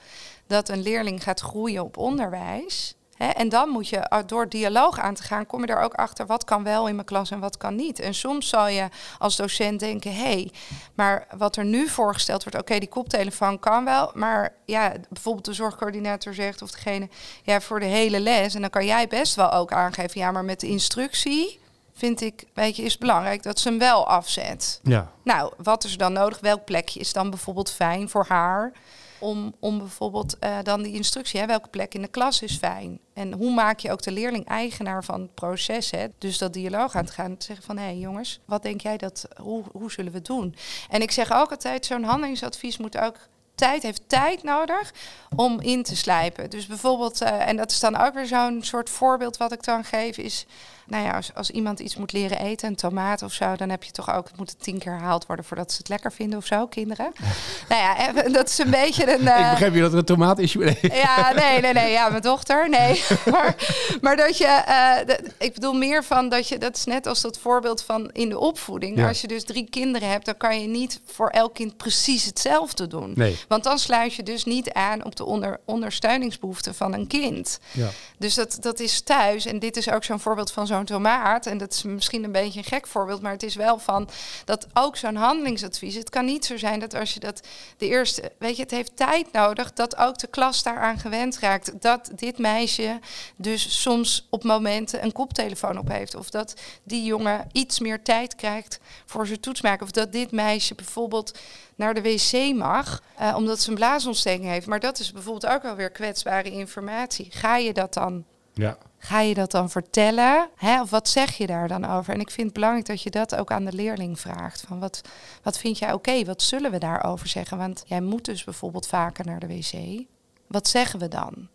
dat 0.47 0.69
een 0.69 0.81
leerling 0.81 1.23
gaat 1.23 1.39
groeien 1.39 1.83
op 1.83 1.97
onderwijs 1.97 2.96
en 3.17 3.49
dan 3.49 3.69
moet 3.69 3.87
je 3.87 4.09
ah, 4.09 4.27
door 4.27 4.49
dialoog 4.49 4.99
aan 4.99 5.13
te 5.13 5.23
gaan, 5.23 5.45
kom 5.45 5.61
je 5.61 5.67
er 5.67 5.81
ook 5.81 5.93
achter 5.93 6.25
wat 6.25 6.43
kan 6.43 6.63
wel 6.63 6.87
in 6.87 6.95
mijn 6.95 7.07
klas 7.07 7.31
en 7.31 7.39
wat 7.39 7.57
kan 7.57 7.75
niet. 7.75 7.99
En 7.99 8.13
soms 8.13 8.49
zal 8.49 8.67
je 8.67 8.89
als 9.17 9.35
docent 9.35 9.79
denken, 9.79 10.15
hé, 10.15 10.21
hey, 10.21 10.51
maar 10.93 11.27
wat 11.37 11.55
er 11.55 11.65
nu 11.65 11.87
voorgesteld 11.87 12.43
wordt, 12.43 12.59
oké, 12.59 12.79
die 12.79 12.89
koptelefoon 12.89 13.59
kan 13.59 13.85
wel, 13.85 14.11
maar 14.13 14.53
ja, 14.65 14.93
bijvoorbeeld 15.09 15.45
de 15.45 15.53
zorgcoördinator 15.53 16.33
zegt 16.33 16.61
of 16.61 16.71
degene, 16.71 17.09
ja, 17.43 17.61
voor 17.61 17.79
de 17.79 17.85
hele 17.85 18.19
les. 18.19 18.55
En 18.55 18.61
dan 18.61 18.69
kan 18.69 18.85
jij 18.85 19.07
best 19.07 19.35
wel 19.35 19.51
ook 19.51 19.71
aangeven, 19.71 20.21
ja, 20.21 20.31
maar 20.31 20.45
met 20.45 20.59
de 20.59 20.67
instructie 20.67 21.59
vind 21.93 22.21
ik, 22.21 22.43
weet 22.53 22.75
je, 22.75 22.83
is 22.83 22.97
belangrijk 22.97 23.43
dat 23.43 23.59
ze 23.59 23.69
hem 23.69 23.79
wel 23.79 24.07
afzet. 24.07 24.79
Ja. 24.83 25.11
Nou, 25.23 25.53
wat 25.57 25.83
is 25.83 25.91
er 25.91 25.97
dan 25.97 26.13
nodig? 26.13 26.39
Welk 26.39 26.65
plekje 26.65 26.99
is 26.99 27.13
dan 27.13 27.29
bijvoorbeeld 27.29 27.71
fijn 27.71 28.09
voor 28.09 28.25
haar? 28.27 28.71
Om, 29.19 29.53
om 29.59 29.77
bijvoorbeeld 29.77 30.37
uh, 30.43 30.57
dan 30.63 30.81
die 30.83 30.93
instructie, 30.93 31.39
hè, 31.39 31.45
welke 31.45 31.69
plek 31.69 31.93
in 31.93 32.01
de 32.01 32.07
klas 32.07 32.41
is 32.41 32.57
fijn. 32.57 32.99
En 33.13 33.33
hoe 33.33 33.53
maak 33.53 33.79
je 33.79 33.91
ook 33.91 34.01
de 34.01 34.11
leerling 34.11 34.45
eigenaar 34.45 35.03
van 35.03 35.21
het 35.21 35.33
proces? 35.33 35.91
Hè? 35.91 36.07
Dus 36.17 36.37
dat 36.37 36.53
dialoog 36.53 36.95
aan 36.95 37.05
te 37.05 37.11
gaan. 37.11 37.37
Te 37.37 37.45
zeggen 37.45 37.65
van, 37.65 37.77
hé 37.77 37.83
hey, 37.83 37.97
jongens, 37.97 38.39
wat 38.45 38.63
denk 38.63 38.81
jij 38.81 38.97
dat, 38.97 39.27
hoe, 39.41 39.63
hoe 39.71 39.91
zullen 39.91 40.11
we 40.11 40.17
het 40.17 40.27
doen? 40.27 40.55
En 40.89 41.01
ik 41.01 41.11
zeg 41.11 41.33
ook 41.33 41.51
altijd, 41.51 41.85
zo'n 41.85 42.03
handelingsadvies 42.03 42.77
moet 42.77 42.97
ook 42.97 43.17
tijd, 43.57 43.83
heeft 43.83 44.01
tijd 44.07 44.43
nodig 44.43 44.93
om 45.35 45.61
in 45.61 45.83
te 45.83 45.95
slijpen. 45.95 46.49
Dus 46.49 46.65
bijvoorbeeld, 46.65 47.21
uh, 47.21 47.47
en 47.47 47.57
dat 47.57 47.71
is 47.71 47.79
dan 47.79 47.97
ook 47.97 48.13
weer 48.13 48.25
zo'n 48.25 48.63
soort 48.63 48.89
voorbeeld 48.89 49.37
wat 49.37 49.51
ik 49.51 49.63
dan 49.63 49.83
geef, 49.83 50.17
is 50.17 50.45
nou 50.87 51.03
ja, 51.05 51.11
als, 51.11 51.33
als 51.33 51.49
iemand 51.49 51.79
iets 51.79 51.95
moet 51.95 52.11
leren 52.11 52.39
eten, 52.39 52.67
een 52.67 52.75
tomaat 52.75 53.21
of 53.21 53.33
zo, 53.33 53.55
dan 53.55 53.69
heb 53.69 53.83
je 53.83 53.91
toch 53.91 54.13
ook, 54.13 54.27
het 54.27 54.37
moet 54.37 54.49
het 54.49 54.63
tien 54.63 54.77
keer 54.77 54.91
herhaald 54.91 55.25
worden 55.25 55.45
voordat 55.45 55.71
ze 55.71 55.77
het 55.77 55.89
lekker 55.89 56.11
vinden 56.11 56.37
of 56.37 56.45
zo, 56.45 56.67
kinderen. 56.67 57.11
nou 57.69 57.81
ja, 57.81 58.11
dat 58.29 58.47
is 58.47 58.57
een 58.57 58.69
beetje 58.69 59.13
een... 59.13 59.21
Uh... 59.21 59.39
Ik 59.45 59.49
begrijp 59.49 59.73
je 59.73 59.81
dat 59.81 59.91
er 59.91 59.97
een 59.97 60.05
tomaat 60.05 60.39
is. 60.39 60.53
ja, 60.81 61.31
nee, 61.31 61.61
nee, 61.61 61.73
nee, 61.73 61.91
ja, 61.91 62.09
mijn 62.09 62.21
dochter, 62.21 62.69
nee. 62.69 63.03
maar, 63.31 63.55
maar 64.01 64.15
dat 64.15 64.37
je, 64.37 64.63
uh, 65.07 65.15
ik 65.37 65.53
bedoel 65.53 65.73
meer 65.73 66.03
van 66.03 66.29
dat 66.29 66.47
je, 66.47 66.57
dat 66.57 66.75
is 66.75 66.83
net 66.83 67.07
als 67.07 67.21
dat 67.21 67.39
voorbeeld 67.39 67.81
van 67.81 68.09
in 68.11 68.29
de 68.29 68.39
opvoeding. 68.39 69.07
Als 69.07 69.21
je 69.21 69.27
dus 69.27 69.43
drie 69.43 69.67
kinderen 69.69 70.09
hebt, 70.09 70.25
dan 70.25 70.37
kan 70.37 70.61
je 70.61 70.67
niet 70.67 70.99
voor 71.05 71.29
elk 71.29 71.53
kind 71.53 71.77
precies 71.77 72.25
hetzelfde 72.25 72.87
doen. 72.87 73.11
Nee. 73.15 73.37
Want 73.47 73.63
dan 73.63 73.79
sluit 73.79 74.13
je 74.13 74.23
dus 74.23 74.45
niet 74.45 74.71
aan 74.73 75.05
op 75.05 75.15
de 75.15 75.25
onder, 75.25 75.59
ondersteuningsbehoeften 75.65 76.75
van 76.75 76.93
een 76.93 77.07
kind. 77.07 77.59
Ja. 77.71 77.89
Dus 78.17 78.33
dat, 78.33 78.57
dat 78.59 78.79
is 78.79 79.01
thuis, 79.01 79.45
en 79.45 79.59
dit 79.59 79.77
is 79.77 79.89
ook 79.89 80.03
zo'n 80.03 80.19
voorbeeld 80.19 80.51
van 80.51 80.67
zo'n 80.67 80.85
tomaat, 80.85 81.45
en 81.45 81.57
dat 81.57 81.73
is 81.73 81.83
misschien 81.83 82.23
een 82.23 82.31
beetje 82.31 82.59
een 82.59 82.65
gek 82.65 82.87
voorbeeld, 82.87 83.21
maar 83.21 83.31
het 83.31 83.43
is 83.43 83.55
wel 83.55 83.79
van 83.79 84.09
dat 84.45 84.67
ook 84.73 84.97
zo'n 84.97 85.15
handelingsadvies. 85.15 85.95
Het 85.95 86.09
kan 86.09 86.25
niet 86.25 86.45
zo 86.45 86.57
zijn 86.57 86.79
dat 86.79 86.93
als 86.93 87.13
je 87.13 87.19
dat 87.19 87.41
de 87.77 87.87
eerste, 87.87 88.31
weet 88.37 88.55
je, 88.55 88.61
het 88.61 88.71
heeft 88.71 88.95
tijd 88.95 89.31
nodig 89.31 89.73
dat 89.73 89.97
ook 89.97 90.17
de 90.17 90.27
klas 90.27 90.63
daaraan 90.63 90.99
gewend 90.99 91.39
raakt. 91.39 91.81
Dat 91.81 92.11
dit 92.15 92.37
meisje 92.37 92.99
dus 93.35 93.81
soms 93.81 94.27
op 94.29 94.43
momenten 94.43 95.03
een 95.03 95.11
koptelefoon 95.11 95.77
op 95.77 95.87
heeft. 95.87 96.15
Of 96.15 96.29
dat 96.29 96.53
die 96.83 97.03
jongen 97.03 97.47
iets 97.51 97.79
meer 97.79 98.01
tijd 98.03 98.35
krijgt 98.35 98.79
voor 99.05 99.27
zijn 99.27 99.39
toetsmaken. 99.39 99.85
Of 99.85 99.91
dat 99.91 100.11
dit 100.11 100.31
meisje 100.31 100.75
bijvoorbeeld 100.75 101.39
naar 101.77 101.93
de 101.93 102.01
wc 102.01 102.55
mag, 102.55 103.01
uh, 103.21 103.33
omdat 103.37 103.59
ze 103.59 103.69
een 103.69 103.75
blaasontsteking 103.75 104.45
heeft. 104.45 104.67
Maar 104.67 104.79
dat 104.79 104.99
is 104.99 105.11
bijvoorbeeld 105.11 105.53
ook 105.53 105.65
alweer 105.65 105.89
kwetsbare 105.89 106.51
informatie. 106.51 107.27
Ga 107.29 107.57
je 107.57 107.73
dat 107.73 107.93
dan 107.93 108.25
ja. 108.57 108.77
Ga 108.97 109.19
je 109.19 109.33
dat 109.33 109.51
dan 109.51 109.69
vertellen? 109.69 110.49
Hè? 110.55 110.81
Of 110.81 110.89
wat 110.89 111.09
zeg 111.09 111.37
je 111.37 111.47
daar 111.47 111.67
dan 111.67 111.85
over? 111.85 112.13
En 112.13 112.19
ik 112.19 112.31
vind 112.31 112.45
het 112.45 112.53
belangrijk 112.53 112.85
dat 112.85 113.01
je 113.01 113.09
dat 113.09 113.35
ook 113.35 113.51
aan 113.51 113.65
de 113.65 113.73
leerling 113.73 114.19
vraagt. 114.19 114.63
Van 114.67 114.79
wat, 114.79 115.01
wat 115.43 115.57
vind 115.57 115.77
jij 115.77 115.93
oké? 115.93 116.25
Wat 116.25 116.41
zullen 116.41 116.71
we 116.71 116.77
daarover 116.77 117.27
zeggen? 117.27 117.57
Want 117.57 117.83
jij 117.85 118.01
moet 118.01 118.25
dus 118.25 118.43
bijvoorbeeld 118.43 118.87
vaker 118.87 119.25
naar 119.25 119.39
de 119.39 119.47
wc. 119.47 120.03
Wat 120.47 120.67
zeggen 120.67 120.99
we 120.99 121.07
dan? 121.07 121.47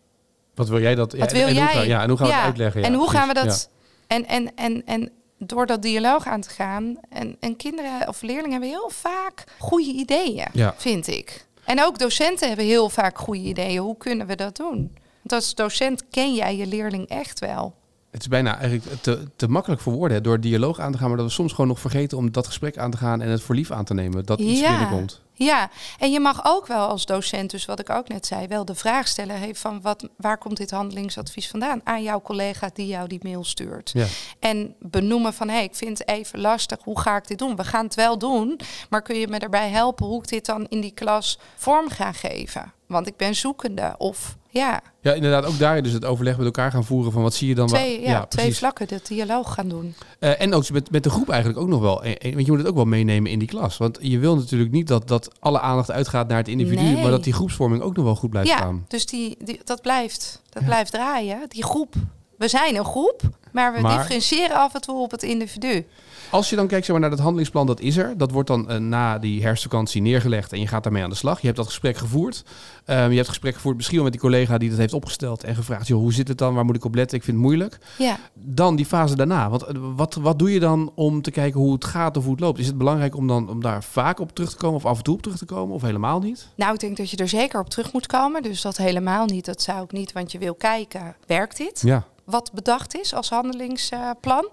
Wat 0.55 0.69
wil 0.69 0.81
jij 0.81 0.95
dat? 0.95 1.13
Wat 1.13 1.31
wil 1.31 1.47
en 1.47 1.53
jij? 1.53 1.73
Hoe, 1.73 1.87
ja, 1.87 2.01
en 2.01 2.09
hoe 2.09 2.17
gaan 2.17 2.27
we 2.27 2.33
het 2.33 2.43
uitleggen? 2.43 2.81
Ja, 2.81 2.87
en 2.87 2.93
hoe 2.93 3.09
gaan 3.09 3.27
we 3.27 3.33
dat? 3.33 3.69
En, 4.07 4.27
en, 4.27 4.55
en, 4.55 4.85
en 4.85 5.11
door 5.45 5.65
dat 5.65 5.81
dialoog 5.81 6.25
aan 6.25 6.41
te 6.41 6.49
gaan. 6.49 6.95
En, 7.09 7.35
en 7.39 7.55
kinderen 7.55 8.07
of 8.07 8.21
leerlingen 8.21 8.51
hebben 8.51 8.69
heel 8.69 8.89
vaak 8.93 9.43
goede 9.59 9.91
ideeën, 9.91 10.47
vind 10.77 11.07
ik. 11.07 11.45
En 11.65 11.83
ook 11.83 11.99
docenten 11.99 12.47
hebben 12.47 12.65
heel 12.65 12.89
vaak 12.89 13.17
goede 13.17 13.39
ideeën. 13.41 13.77
Hoe 13.81 13.97
kunnen 13.97 14.27
we 14.27 14.35
dat 14.35 14.55
doen? 14.55 14.91
Want 15.21 15.33
als 15.43 15.55
docent 15.55 16.03
ken 16.09 16.33
jij 16.33 16.57
je 16.57 16.67
leerling 16.67 17.07
echt 17.07 17.39
wel. 17.39 17.75
Het 18.11 18.21
is 18.21 18.27
bijna 18.27 18.57
eigenlijk 18.59 19.01
te, 19.01 19.23
te 19.35 19.47
makkelijk 19.47 19.81
voor 19.81 19.93
woorden 19.93 20.17
hè, 20.17 20.23
door 20.23 20.39
dialoog 20.39 20.79
aan 20.79 20.91
te 20.91 20.97
gaan, 20.97 21.07
maar 21.07 21.17
dat 21.17 21.25
we 21.25 21.31
soms 21.31 21.51
gewoon 21.51 21.67
nog 21.67 21.79
vergeten 21.79 22.17
om 22.17 22.31
dat 22.31 22.47
gesprek 22.47 22.77
aan 22.77 22.91
te 22.91 22.97
gaan 22.97 23.21
en 23.21 23.29
het 23.29 23.41
voor 23.41 23.55
lief 23.55 23.71
aan 23.71 23.85
te 23.85 23.93
nemen 23.93 24.25
dat 24.25 24.39
iets 24.39 24.59
Ja. 24.59 24.69
binnenkomt. 24.69 25.21
Ja, 25.43 25.69
en 25.99 26.11
je 26.11 26.19
mag 26.19 26.39
ook 26.43 26.67
wel 26.67 26.87
als 26.87 27.05
docent, 27.05 27.51
dus 27.51 27.65
wat 27.65 27.79
ik 27.79 27.89
ook 27.89 28.07
net 28.07 28.25
zei, 28.25 28.47
wel 28.47 28.65
de 28.65 28.75
vraag 28.75 29.07
stellen: 29.07 29.39
hey, 29.39 29.55
van 29.55 29.81
wat, 29.81 30.09
waar 30.17 30.37
komt 30.37 30.57
dit 30.57 30.71
handelingsadvies 30.71 31.47
vandaan? 31.47 31.81
Aan 31.83 32.03
jouw 32.03 32.21
collega 32.21 32.69
die 32.73 32.87
jou 32.87 33.07
die 33.07 33.19
mail 33.21 33.43
stuurt. 33.43 33.91
Ja. 33.93 34.05
En 34.39 34.75
benoemen 34.79 35.33
van 35.33 35.47
hé, 35.47 35.53
hey, 35.53 35.63
ik 35.63 35.75
vind 35.75 35.97
het 35.97 36.07
even 36.07 36.39
lastig, 36.39 36.77
hoe 36.83 36.99
ga 36.99 37.17
ik 37.17 37.27
dit 37.27 37.37
doen? 37.37 37.55
We 37.55 37.63
gaan 37.63 37.85
het 37.85 37.95
wel 37.95 38.17
doen, 38.17 38.59
maar 38.89 39.01
kun 39.01 39.15
je 39.15 39.27
me 39.27 39.37
erbij 39.37 39.69
helpen 39.69 40.05
hoe 40.05 40.19
ik 40.19 40.27
dit 40.27 40.45
dan 40.45 40.65
in 40.69 40.81
die 40.81 40.93
klas 40.93 41.39
vorm 41.55 41.89
ga 41.89 42.11
geven? 42.11 42.73
Want 42.87 43.07
ik 43.07 43.17
ben 43.17 43.35
zoekende. 43.35 43.95
Of 43.97 44.37
ja, 44.49 44.81
ja, 45.01 45.13
inderdaad, 45.13 45.45
ook 45.45 45.59
daar 45.59 45.83
dus 45.83 45.91
het 45.91 46.05
overleg 46.05 46.37
met 46.37 46.45
elkaar 46.45 46.71
gaan 46.71 46.85
voeren 46.85 47.11
van 47.11 47.21
wat 47.21 47.33
zie 47.33 47.47
je 47.47 47.55
dan. 47.55 47.67
twee, 47.67 48.01
ja, 48.01 48.25
twee 48.25 48.55
vlakken 48.55 48.87
de 48.87 48.99
dialoog 49.03 49.53
gaan 49.53 49.67
doen. 49.67 49.95
Eh, 50.19 50.41
en 50.41 50.53
ook 50.53 50.69
met, 50.69 50.91
met 50.91 51.03
de 51.03 51.09
groep 51.09 51.29
eigenlijk 51.29 51.59
ook 51.59 51.67
nog 51.67 51.81
wel. 51.81 52.03
Eh, 52.03 52.11
eh, 52.11 52.33
Want 52.33 52.45
je 52.45 52.51
moet 52.51 52.59
het 52.59 52.69
ook 52.69 52.75
wel 52.75 52.85
meenemen 52.85 53.31
in 53.31 53.39
die 53.39 53.47
klas. 53.47 53.77
Want 53.77 53.97
je 54.01 54.19
wil 54.19 54.35
natuurlijk 54.35 54.71
niet 54.71 54.87
dat, 54.87 55.07
dat 55.07 55.32
alle 55.39 55.59
aandacht 55.59 55.91
uitgaat 55.91 56.27
naar 56.27 56.37
het 56.37 56.47
individu, 56.47 56.81
Nee. 56.81 57.01
maar 57.01 57.11
dat 57.11 57.23
die 57.23 57.33
groepsvorming 57.33 57.81
ook 57.81 57.95
nog 57.95 58.05
wel 58.05 58.15
goed 58.15 58.29
blijft 58.29 58.49
ja, 58.49 58.57
gaan. 58.57 58.85
dus 58.87 59.05
die, 59.05 59.37
die, 59.43 59.59
dat, 59.63 59.81
blijft, 59.81 60.41
dat 60.49 60.61
Ja. 60.61 60.67
blijft 60.67 60.91
draaien. 60.91 61.39
Die 61.49 61.63
groep. 61.63 61.93
We 62.37 62.47
zijn 62.47 62.75
een 62.75 62.85
groep, 62.85 63.21
maar 63.51 63.73
we 63.73 63.81
Maar- 63.81 63.97
differentiëren 63.97 64.55
af 64.57 64.73
en 64.73 64.81
toe 64.81 65.01
op 65.01 65.11
het 65.11 65.23
individu. 65.23 65.85
Als 66.33 66.49
je 66.49 66.55
dan 66.55 66.67
kijkt 66.67 66.85
zeg 66.85 66.91
maar, 66.91 67.01
naar 67.01 67.15
dat 67.15 67.19
handelingsplan, 67.19 67.65
dat 67.65 67.79
is 67.79 67.97
er. 67.97 68.17
Dat 68.17 68.31
wordt 68.31 68.47
dan 68.47 68.69
eh, 68.69 68.77
na 68.77 69.19
die 69.19 69.41
herfstvakantie 69.41 70.01
neergelegd 70.01 70.53
en 70.53 70.59
je 70.59 70.67
gaat 70.67 70.83
daarmee 70.83 71.03
aan 71.03 71.09
de 71.09 71.15
slag. 71.15 71.39
Je 71.39 71.45
hebt 71.45 71.57
dat 71.57 71.65
gesprek 71.65 71.97
gevoerd. 71.97 72.43
Ehm, 72.85 73.09
je 73.09 73.15
hebt 73.15 73.27
gesprek 73.27 73.53
gevoerd 73.53 73.75
misschien 73.75 73.95
wel 73.95 74.03
met 74.03 74.13
die 74.13 74.21
collega 74.21 74.57
die 74.57 74.69
dat 74.69 74.77
heeft 74.77 74.93
opgesteld 74.93 75.43
en 75.43 75.55
gevraagd, 75.55 75.87
joh, 75.87 75.99
hoe 75.99 76.13
zit 76.13 76.27
het 76.27 76.37
dan? 76.37 76.53
Waar 76.53 76.65
moet 76.65 76.75
ik 76.75 76.85
op 76.85 76.95
letten? 76.95 77.17
Ik 77.17 77.23
vind 77.23 77.37
het 77.37 77.45
moeilijk. 77.45 77.79
Ja. 77.97 78.17
Dan 78.33 78.75
die 78.75 78.85
fase 78.85 79.15
daarna. 79.15 79.49
Want 79.49 79.63
eh, 79.63 79.75
wat, 79.95 80.13
wat 80.13 80.39
doe 80.39 80.53
je 80.53 80.59
dan 80.59 80.91
om 80.95 81.21
te 81.21 81.31
kijken 81.31 81.59
hoe 81.59 81.73
het 81.73 81.85
gaat 81.85 82.17
of 82.17 82.23
hoe 82.23 82.31
het 82.31 82.41
loopt? 82.41 82.59
Is 82.59 82.67
het 82.67 82.77
belangrijk 82.77 83.15
om, 83.15 83.27
dan, 83.27 83.49
om 83.49 83.61
daar 83.61 83.83
vaak 83.83 84.19
op 84.19 84.35
terug 84.35 84.49
te 84.49 84.57
komen 84.57 84.75
of 84.75 84.85
af 84.85 84.97
en 84.97 85.03
toe 85.03 85.15
op 85.15 85.21
terug 85.21 85.37
te 85.37 85.45
komen 85.45 85.75
of 85.75 85.81
helemaal 85.81 86.19
niet? 86.19 86.47
Nou, 86.55 86.73
ik 86.73 86.79
denk 86.79 86.97
dat 86.97 87.09
je 87.09 87.17
er 87.17 87.29
zeker 87.29 87.59
op 87.59 87.69
terug 87.69 87.93
moet 87.93 88.07
komen. 88.07 88.43
Dus 88.43 88.61
dat 88.61 88.77
helemaal 88.77 89.25
niet, 89.25 89.45
dat 89.45 89.61
zou 89.61 89.83
ik 89.83 89.91
niet. 89.91 90.11
Want 90.11 90.31
je 90.31 90.37
wil 90.37 90.55
kijken, 90.55 91.15
werkt 91.27 91.57
dit? 91.57 91.81
Ja. 91.81 92.05
Wat 92.23 92.51
bedacht 92.53 92.95
is 92.95 93.13
als 93.13 93.29
handelingsplan. 93.29 94.49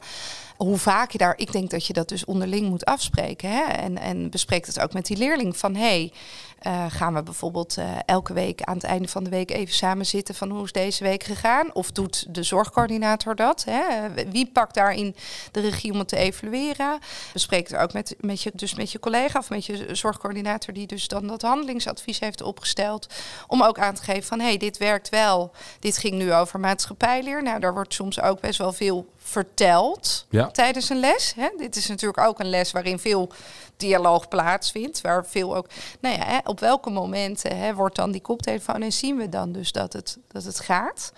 Hoe 0.62 0.78
vaak 0.78 1.10
je 1.10 1.18
daar... 1.18 1.34
Ik 1.36 1.52
denk 1.52 1.70
dat 1.70 1.86
je 1.86 1.92
dat 1.92 2.08
dus 2.08 2.24
onderling 2.24 2.68
moet 2.68 2.84
afspreken. 2.84 3.50
Hè? 3.50 3.62
En, 3.62 3.98
en 3.98 4.30
bespreek 4.30 4.66
het 4.66 4.80
ook 4.80 4.92
met 4.92 5.06
die 5.06 5.16
leerling. 5.16 5.56
Van, 5.56 5.74
hey, 5.74 6.12
eh, 6.58 6.84
gaan 6.88 7.14
we 7.14 7.22
bijvoorbeeld 7.22 7.76
eh, 7.76 7.90
elke 8.06 8.32
week 8.32 8.62
aan 8.62 8.74
het 8.74 8.84
einde 8.84 9.08
van 9.08 9.24
de 9.24 9.30
week 9.30 9.50
even 9.50 9.74
samen 9.74 10.06
zitten... 10.06 10.34
van 10.34 10.50
hoe 10.50 10.64
is 10.64 10.72
deze 10.72 11.04
week 11.04 11.22
gegaan? 11.22 11.74
Of 11.74 11.90
doet 11.90 12.34
de 12.34 12.42
zorgcoördinator 12.42 13.36
dat? 13.36 13.64
Hè? 13.64 14.12
Wie 14.30 14.50
pakt 14.52 14.74
daarin 14.74 15.16
de 15.50 15.60
regie 15.60 15.92
om 15.92 15.98
het 15.98 16.08
te 16.08 16.16
evalueren? 16.16 16.98
Bespreek 17.32 17.68
het 17.68 17.76
ook 17.80 17.92
met, 17.92 18.14
met, 18.20 18.42
je, 18.42 18.52
dus 18.54 18.74
met 18.74 18.92
je 18.92 18.98
collega 18.98 19.38
of 19.38 19.50
met 19.50 19.66
je 19.66 19.94
zorgcoördinator... 19.94 20.74
die 20.74 20.86
dus 20.86 21.08
dan 21.08 21.26
dat 21.26 21.42
handelingsadvies 21.42 22.20
heeft 22.20 22.42
opgesteld. 22.42 23.06
Om 23.46 23.62
ook 23.62 23.78
aan 23.78 23.94
te 23.94 24.02
geven 24.02 24.22
van, 24.22 24.40
hey, 24.40 24.56
dit 24.56 24.78
werkt 24.78 25.08
wel. 25.08 25.52
Dit 25.78 25.98
ging 25.98 26.14
nu 26.14 26.32
over 26.34 26.60
maatschappijleer. 26.60 27.42
Nou, 27.42 27.60
daar 27.60 27.74
wordt 27.74 27.94
soms 27.94 28.20
ook 28.20 28.40
best 28.40 28.58
wel 28.58 28.72
veel 28.72 29.06
verteld 29.30 30.26
Ja. 30.30 30.46
tijdens 30.46 30.88
een 30.88 31.00
les. 31.00 31.34
Hè? 31.36 31.48
Dit 31.58 31.76
is 31.76 31.86
natuurlijk 31.86 32.26
ook 32.26 32.38
een 32.40 32.50
les 32.50 32.72
waarin 32.72 32.98
veel 32.98 33.32
dialoog 33.76 34.28
plaatsvindt. 34.28 35.00
Waar 35.00 35.26
veel 35.26 35.56
ook, 35.56 35.66
nou 36.00 36.16
ja, 36.16 36.24
hè, 36.24 36.38
op 36.44 36.60
welke 36.60 36.90
momenten 36.90 37.56
hè, 37.56 37.74
wordt 37.74 37.96
dan 37.96 38.10
die 38.10 38.20
koptelefoon 38.20 38.82
en 38.82 38.92
zien 38.92 39.16
we 39.16 39.28
dan 39.28 39.52
dus 39.52 39.72
dat 39.72 39.92
het, 39.92 40.18
dat 40.28 40.44
het 40.44 40.60
gaat. 40.60 41.12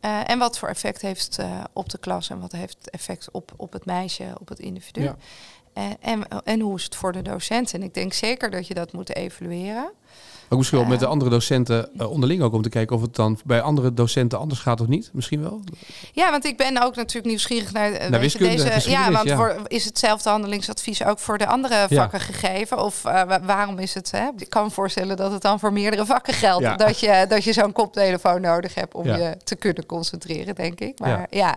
Eh, 0.00 0.30
en 0.30 0.38
wat 0.38 0.58
voor 0.58 0.68
effect 0.68 1.02
heeft 1.02 1.24
het 1.24 1.38
eh, 1.38 1.64
op 1.72 1.88
de 1.88 1.98
klas 1.98 2.30
en 2.30 2.40
wat 2.40 2.52
heeft 2.52 2.76
het 2.78 2.90
effect 2.90 3.30
op, 3.30 3.52
op 3.56 3.72
het 3.72 3.84
meisje, 3.84 4.24
op 4.40 4.48
het 4.48 4.58
individu. 4.58 5.02
Ja. 5.02 5.16
En, 5.72 5.96
en, 6.00 6.28
en 6.44 6.60
hoe 6.60 6.76
is 6.76 6.84
het 6.84 6.96
voor 6.96 7.12
de 7.12 7.22
docent? 7.22 7.74
En 7.74 7.82
ik 7.82 7.94
denk 7.94 8.12
zeker 8.12 8.50
dat 8.50 8.66
je 8.66 8.74
dat 8.74 8.92
moet 8.92 9.14
evalueren. 9.14 9.92
Ook 10.48 10.58
misschien 10.58 10.78
wel 10.78 10.88
met 10.88 11.00
de 11.00 11.06
andere 11.06 11.30
docenten 11.30 11.88
eh, 11.98 12.10
onderling 12.10 12.42
ook 12.42 12.52
om 12.52 12.62
te 12.62 12.68
kijken 12.68 12.96
of 12.96 13.02
het 13.02 13.14
dan 13.14 13.38
bij 13.44 13.60
andere 13.60 13.94
docenten 13.94 14.38
anders 14.38 14.60
gaat 14.60 14.80
of 14.80 14.86
niet. 14.86 15.10
Misschien 15.12 15.42
wel. 15.42 15.60
Ja, 16.12 16.30
want 16.30 16.44
ik 16.44 16.56
ben 16.56 16.82
ook 16.82 16.96
natuurlijk 16.96 17.26
nieuwsgierig 17.26 17.72
naar, 17.72 17.92
eh, 17.92 17.98
weet 17.98 18.10
je, 18.12 18.18
wiskunde, 18.18 18.64
deze. 18.74 18.90
Ja, 18.90 19.10
want 19.12 19.28
ja. 19.28 19.36
Voor, 19.36 19.56
is 19.66 19.84
hetzelfde 19.84 20.28
handelingsadvies 20.30 21.04
ook 21.04 21.18
voor 21.18 21.38
de 21.38 21.46
andere 21.46 21.86
vakken 21.90 22.20
gegeven? 22.20 22.78
Of 22.84 23.04
eh, 23.04 23.12
wa- 23.24 23.40
waarom 23.42 23.78
is 23.78 23.94
het? 23.94 24.10
Hè? 24.10 24.28
Ik 24.36 24.50
kan 24.50 24.64
me 24.64 24.70
voorstellen 24.70 25.16
dat 25.16 25.32
het 25.32 25.42
dan 25.42 25.58
voor 25.58 25.72
meerdere 25.72 26.06
vakken 26.06 26.34
geldt. 26.34 26.62
Ja. 26.64 26.76
Dat 26.76 27.00
je, 27.00 27.24
dat 27.28 27.44
je 27.44 27.52
zo'n 27.52 27.72
koptelefoon 27.72 28.40
nodig 28.40 28.74
hebt 28.74 28.94
om 28.94 29.04
je 29.06 29.36
te 29.44 29.54
kunnen 29.56 29.86
concentreren, 29.86 30.54
denk 30.54 30.80
ik. 30.80 30.98
Maar 30.98 31.08
Ja. 31.10 31.26
ja. 31.30 31.56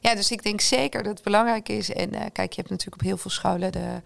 ja. 0.00 0.14
dus 0.14 0.30
ik 0.30 0.42
denk 0.42 0.60
zeker 0.60 1.02
dat 1.02 1.12
het 1.12 1.22
belangrijk 1.22 1.68
is. 1.68 1.92
En 1.92 2.10
kijk, 2.32 2.52
je 2.52 2.56
hebt 2.60 2.70
natuurlijk 2.70 3.00
op 3.02 3.06
heel 3.06 3.16
veel 3.16 3.30
scholen 3.30 3.72
de 3.72 4.00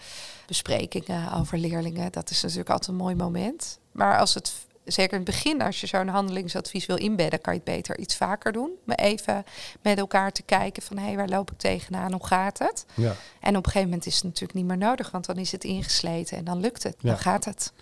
besprekingen 0.47 1.33
over 1.33 1.59
leerlingen. 1.59 2.13
Dat 2.13 2.31
is 2.31 2.43
natuurlijk 2.43 2.71
altijd 2.71 2.91
een 2.91 2.97
mooi 2.97 3.15
moment. 3.15 3.79
Maar 3.93 4.19
als 4.19 4.35
het 4.35 4.53
zeker 4.85 5.13
in 5.13 5.25
het 5.25 5.35
begin, 5.35 5.63
als 5.63 5.81
je 5.81 5.87
zo'n 5.87 6.09
handelingsadvies 6.09 6.87
wil 6.87 6.97
inbedden, 6.97 7.41
kan 7.41 7.53
je 7.53 7.61
het 7.65 7.75
beter 7.77 7.99
iets 7.99 8.17
vaker 8.17 8.53
doen. 8.53 8.71
Maar 8.85 8.97
even 8.97 9.45
met 9.83 9.99
elkaar 9.99 10.33
te 10.33 10.43
kijken 10.43 10.83
van 10.83 10.97
hé, 10.97 11.05
hey, 11.05 11.17
waar 11.17 11.29
loop 11.29 11.51
ik 11.51 11.59
tegenaan? 11.59 12.13
Hoe 12.13 12.27
gaat 12.27 12.59
het? 12.59 12.87
Ja. 12.95 13.15
En 13.41 13.57
op 13.57 13.65
een 13.65 13.71
gegeven 13.71 13.89
moment 13.89 14.07
is 14.07 14.15
het 14.15 14.25
natuurlijk 14.25 14.55
niet 14.55 14.67
meer 14.67 14.79
nodig, 14.79 15.11
want 15.11 15.27
dan 15.27 15.37
is 15.37 15.53
het 15.53 15.65
ingesleten 15.65 16.37
en 16.37 16.45
dan 16.45 16.61
lukt 16.61 16.83
het. 16.83 16.95
Ja. 16.99 17.09
Dan 17.11 17.19
gaat 17.19 17.45
het. 17.45 17.73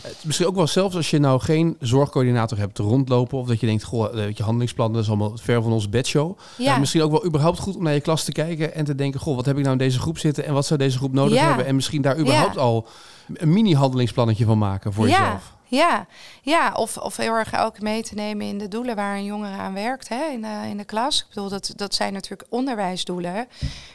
Het 0.00 0.16
is 0.18 0.24
misschien 0.24 0.46
ook 0.46 0.54
wel 0.54 0.66
zelfs 0.66 0.96
als 0.96 1.10
je 1.10 1.18
nou 1.18 1.40
geen 1.40 1.76
zorgcoördinator 1.80 2.58
hebt 2.58 2.78
rondlopen. 2.78 3.38
Of 3.38 3.46
dat 3.46 3.60
je 3.60 3.66
denkt, 3.66 3.82
goh, 3.82 4.12
weet 4.12 4.36
je, 4.36 4.42
handelingsplan, 4.42 4.92
dat 4.92 5.02
is 5.02 5.08
allemaal 5.08 5.36
ver 5.36 5.62
van 5.62 5.72
onze 5.72 5.88
bedshow. 5.88 6.38
Ja. 6.56 6.72
Eh, 6.72 6.78
misschien 6.78 7.02
ook 7.02 7.10
wel 7.10 7.24
überhaupt 7.24 7.58
goed 7.58 7.76
om 7.76 7.82
naar 7.82 7.94
je 7.94 8.00
klas 8.00 8.24
te 8.24 8.32
kijken 8.32 8.74
en 8.74 8.84
te 8.84 8.94
denken, 8.94 9.20
goh, 9.20 9.36
wat 9.36 9.46
heb 9.46 9.56
ik 9.56 9.62
nou 9.62 9.72
in 9.72 9.84
deze 9.84 9.98
groep 9.98 10.18
zitten 10.18 10.44
en 10.44 10.54
wat 10.54 10.66
zou 10.66 10.78
deze 10.78 10.96
groep 10.96 11.12
nodig 11.12 11.38
Ja. 11.38 11.46
hebben? 11.46 11.66
En 11.66 11.74
misschien 11.74 12.02
daar 12.02 12.18
überhaupt 12.18 12.56
al 12.56 12.88
een 13.34 13.52
mini-handelingsplannetje 13.52 14.44
van 14.44 14.58
maken 14.58 14.92
voor 14.92 15.08
ja. 15.08 15.22
jezelf. 15.22 15.58
Ja, 15.70 16.06
ja 16.42 16.72
of, 16.72 16.96
of 16.96 17.16
heel 17.16 17.34
erg 17.34 17.58
ook 17.58 17.80
mee 17.80 18.02
te 18.02 18.14
nemen 18.14 18.46
in 18.46 18.58
de 18.58 18.68
doelen 18.68 18.96
waar 18.96 19.16
een 19.16 19.24
jongere 19.24 19.56
aan 19.56 19.74
werkt 19.74 20.08
hè, 20.08 20.24
in, 20.24 20.42
de, 20.42 20.66
in 20.68 20.76
de 20.76 20.84
klas. 20.84 21.20
Ik 21.20 21.26
bedoel, 21.28 21.48
dat, 21.48 21.72
dat 21.76 21.94
zijn 21.94 22.12
natuurlijk 22.12 22.52
onderwijsdoelen. 22.52 23.48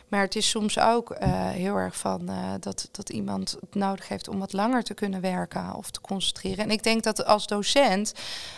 Maar 0.07 0.21
het 0.21 0.35
is 0.35 0.49
soms 0.49 0.79
ook 0.79 1.11
eh, 1.11 1.49
heel 1.49 1.75
erg 1.75 1.97
van 1.97 2.29
eh, 2.29 2.35
dat, 2.59 2.89
dat 2.91 3.09
iemand 3.09 3.57
het 3.59 3.75
nodig 3.75 4.07
heeft 4.07 4.27
om 4.27 4.39
wat 4.39 4.53
langer 4.53 4.83
te 4.83 4.93
kunnen 4.93 5.21
werken 5.21 5.73
of 5.73 5.91
te 5.91 6.01
concentreren. 6.01 6.63
En 6.63 6.71
ik 6.71 6.83
denk 6.83 7.03
dat 7.03 7.25
als 7.25 7.47
docent, 7.47 8.13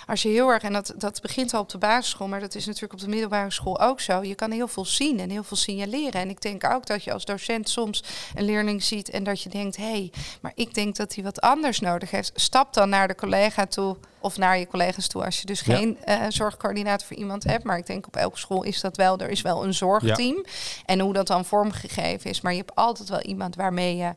als 0.08 0.22
je 0.22 0.30
heel 0.30 0.50
erg, 0.50 0.64
en 0.64 0.74
dat, 0.74 0.94
dat 0.98 1.22
begint 1.22 1.54
al 1.54 1.62
op 1.62 1.70
de 1.70 1.78
basisschool, 1.78 2.28
maar 2.28 2.40
dat 2.40 2.56
is 2.56 2.66
natuurlijk 2.66 2.94
op 2.94 3.00
de 3.00 3.08
middelbare 3.08 3.52
school 3.52 3.80
ook 3.80 4.00
zo. 4.00 4.24
Je 4.24 4.36
kan 4.36 4.52
heel 4.52 4.68
veel 4.68 4.86
zien 4.86 5.20
en 5.20 5.30
heel 5.30 5.44
veel 5.44 5.58
signaleren. 5.58 6.22
En 6.22 6.30
ik 6.30 6.42
denk 6.42 6.64
ook 6.64 6.86
dat 6.86 7.04
je 7.04 7.14
als 7.14 7.26
docent 7.26 7.70
soms 7.70 8.04
een 8.36 8.46
leerling 8.46 8.84
ziet 8.84 9.10
en 9.10 9.24
dat 9.24 9.42
je 9.42 9.50
denkt, 9.50 9.78
hé, 9.78 9.84
hey, 9.84 10.12
maar 10.42 10.52
ik 10.56 10.74
denk 10.74 10.96
dat 10.96 11.16
hij 11.16 11.24
wat 11.24 11.42
anders 11.42 11.80
nodig 11.80 12.12
heeft. 12.12 12.32
Stap 12.36 12.74
dan 12.74 12.90
naar 12.90 13.07
de 13.08 13.16
collega 13.16 13.66
toe 13.66 13.96
of 14.20 14.38
naar 14.38 14.58
je 14.58 14.68
collega's 14.68 15.08
toe 15.08 15.26
als 15.26 15.40
je 15.40 15.46
dus 15.46 15.60
Ja. 15.60 15.76
geen 15.76 15.98
eh, 16.04 16.24
zorgcoördinator 16.30 17.08
voor 17.08 17.18
iemand 17.18 17.44
hebt. 17.44 17.64
Maar 17.64 17.78
ik 17.78 17.86
denk 17.86 18.08
op 18.08 18.16
elke 18.16 18.38
school 18.38 18.64
is 18.64 18.82
dat 18.82 18.98
wel. 18.98 19.18
Er 19.20 19.30
is 19.30 19.42
wel 19.42 19.64
een 19.64 19.74
zorgteam. 19.74 20.46
En 20.86 21.00
hoe 21.00 21.14
dat 21.14 21.28
dan 21.28 21.46
vormgegeven 21.46 22.30
is. 22.30 22.42
Maar 22.42 22.52
je 22.52 22.58
hebt 22.58 22.76
altijd 22.76 23.10
wel 23.10 23.22
iemand 23.22 23.56
waarmee 23.56 23.96
je 23.96 24.14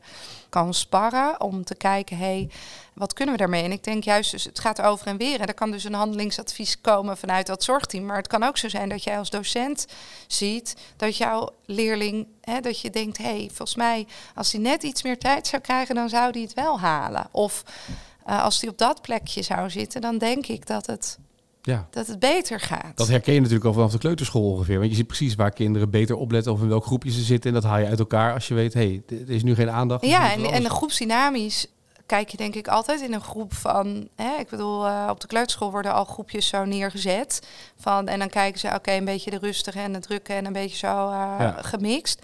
kan 0.49 0.73
sparren 0.73 1.41
om 1.41 1.63
te 1.63 1.75
kijken, 1.75 2.17
hé, 2.17 2.23
hey, 2.23 2.49
wat 2.93 3.13
kunnen 3.13 3.33
we 3.33 3.39
daarmee? 3.39 3.63
En 3.63 3.71
ik 3.71 3.83
denk 3.83 4.03
juist, 4.03 4.31
dus 4.31 4.43
het 4.43 4.59
gaat 4.59 4.81
over 4.81 5.07
en 5.07 5.17
weer. 5.17 5.39
En 5.39 5.47
er 5.47 5.53
kan 5.53 5.71
dus 5.71 5.83
een 5.83 5.93
handelingsadvies 5.93 6.81
komen 6.81 7.17
vanuit 7.17 7.47
dat 7.47 7.63
zorgteam. 7.63 8.05
Maar 8.05 8.17
het 8.17 8.27
kan 8.27 8.43
ook 8.43 8.57
zo 8.57 8.69
zijn 8.69 8.89
dat 8.89 9.03
jij 9.03 9.17
als 9.17 9.29
docent 9.29 9.85
ziet 10.27 10.75
dat 10.97 11.17
jouw 11.17 11.49
leerling, 11.65 12.27
hè, 12.41 12.59
dat 12.59 12.79
je 12.81 12.89
denkt, 12.89 13.17
hé, 13.17 13.23
hey, 13.23 13.47
volgens 13.47 13.75
mij, 13.75 14.07
als 14.35 14.51
hij 14.51 14.61
net 14.61 14.83
iets 14.83 15.03
meer 15.03 15.17
tijd 15.17 15.47
zou 15.47 15.61
krijgen, 15.61 15.95
dan 15.95 16.09
zou 16.09 16.31
hij 16.31 16.41
het 16.41 16.53
wel 16.53 16.79
halen. 16.79 17.27
Of 17.31 17.63
eh, 18.25 18.43
als 18.43 18.61
hij 18.61 18.69
op 18.69 18.77
dat 18.77 19.01
plekje 19.01 19.41
zou 19.41 19.69
zitten, 19.69 20.01
dan 20.01 20.17
denk 20.17 20.47
ik 20.47 20.67
dat 20.67 20.85
het, 20.85 21.19
Ja. 21.61 21.87
dat 21.91 22.07
het 22.07 22.19
beter 22.19 22.59
gaat. 22.59 22.97
Dat 22.97 23.07
herken 23.07 23.33
je 23.33 23.39
natuurlijk 23.39 23.65
al 23.65 23.73
vanaf 23.73 23.91
de 23.91 23.97
kleuterschool 23.97 24.51
ongeveer. 24.51 24.77
Want 24.79 24.89
je 24.89 24.95
ziet 24.95 25.07
precies 25.07 25.35
waar 25.35 25.51
kinderen 25.51 25.89
beter 25.89 26.15
opletten 26.15 26.51
of 26.51 26.61
in 26.61 26.67
welk 26.67 26.85
groepje 26.85 27.11
ze 27.11 27.21
zitten. 27.21 27.49
En 27.55 27.61
dat 27.61 27.69
haal 27.71 27.79
je 27.79 27.85
uit 27.87 27.99
elkaar 27.99 28.33
als 28.33 28.47
je 28.47 28.53
weet, 28.53 28.73
hé, 28.73 29.01
hey, 29.07 29.17
er 29.27 29.29
is 29.29 29.43
nu 29.43 29.55
geen 29.55 29.71
aandacht. 29.71 30.05
Ja, 30.05 30.33
en, 30.33 30.45
en 30.45 30.63
de 30.63 30.69
groepsdynamisch 30.69 31.67
kijk 32.11 32.29
je 32.29 32.37
denk 32.37 32.55
ik 32.55 32.67
altijd 32.67 33.01
in 33.01 33.13
een 33.13 33.21
groep 33.21 33.53
van... 33.53 34.07
Hè, 34.15 34.35
ik 34.39 34.49
bedoel, 34.49 34.85
eh, 34.85 35.07
op 35.09 35.19
de 35.19 35.27
kleuterschool 35.27 35.71
worden 35.71 35.93
al 35.93 36.05
groepjes 36.05 36.47
zo 36.47 36.65
neergezet. 36.65 37.47
Van, 37.77 38.07
en 38.07 38.19
dan 38.19 38.29
kijken 38.29 38.59
ze, 38.59 38.73
oké, 38.75 38.91
een 38.91 39.05
beetje 39.05 39.31
de 39.31 39.37
rustige 39.37 39.79
en 39.79 39.93
de 39.93 39.99
drukke 39.99 40.33
en 40.33 40.45
een 40.45 40.53
beetje 40.53 40.77
zo 40.77 41.07
eh, 41.09 41.35
Ja. 41.39 41.55
gemixt. 41.61 42.21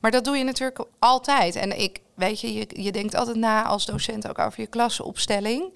Maar 0.00 0.10
dat 0.10 0.24
doe 0.24 0.36
je 0.36 0.44
natuurlijk 0.44 0.84
altijd. 0.98 1.56
En 1.56 1.80
ik, 1.80 2.00
weet 2.14 2.40
je, 2.40 2.52
je, 2.52 2.82
je 2.82 2.92
denkt 2.92 3.14
altijd 3.14 3.36
na 3.36 3.64
als 3.64 3.86
docent 3.86 4.28
ook 4.28 4.38
over 4.38 4.60
je 4.60 4.66
klassenopstelling. 4.66 5.74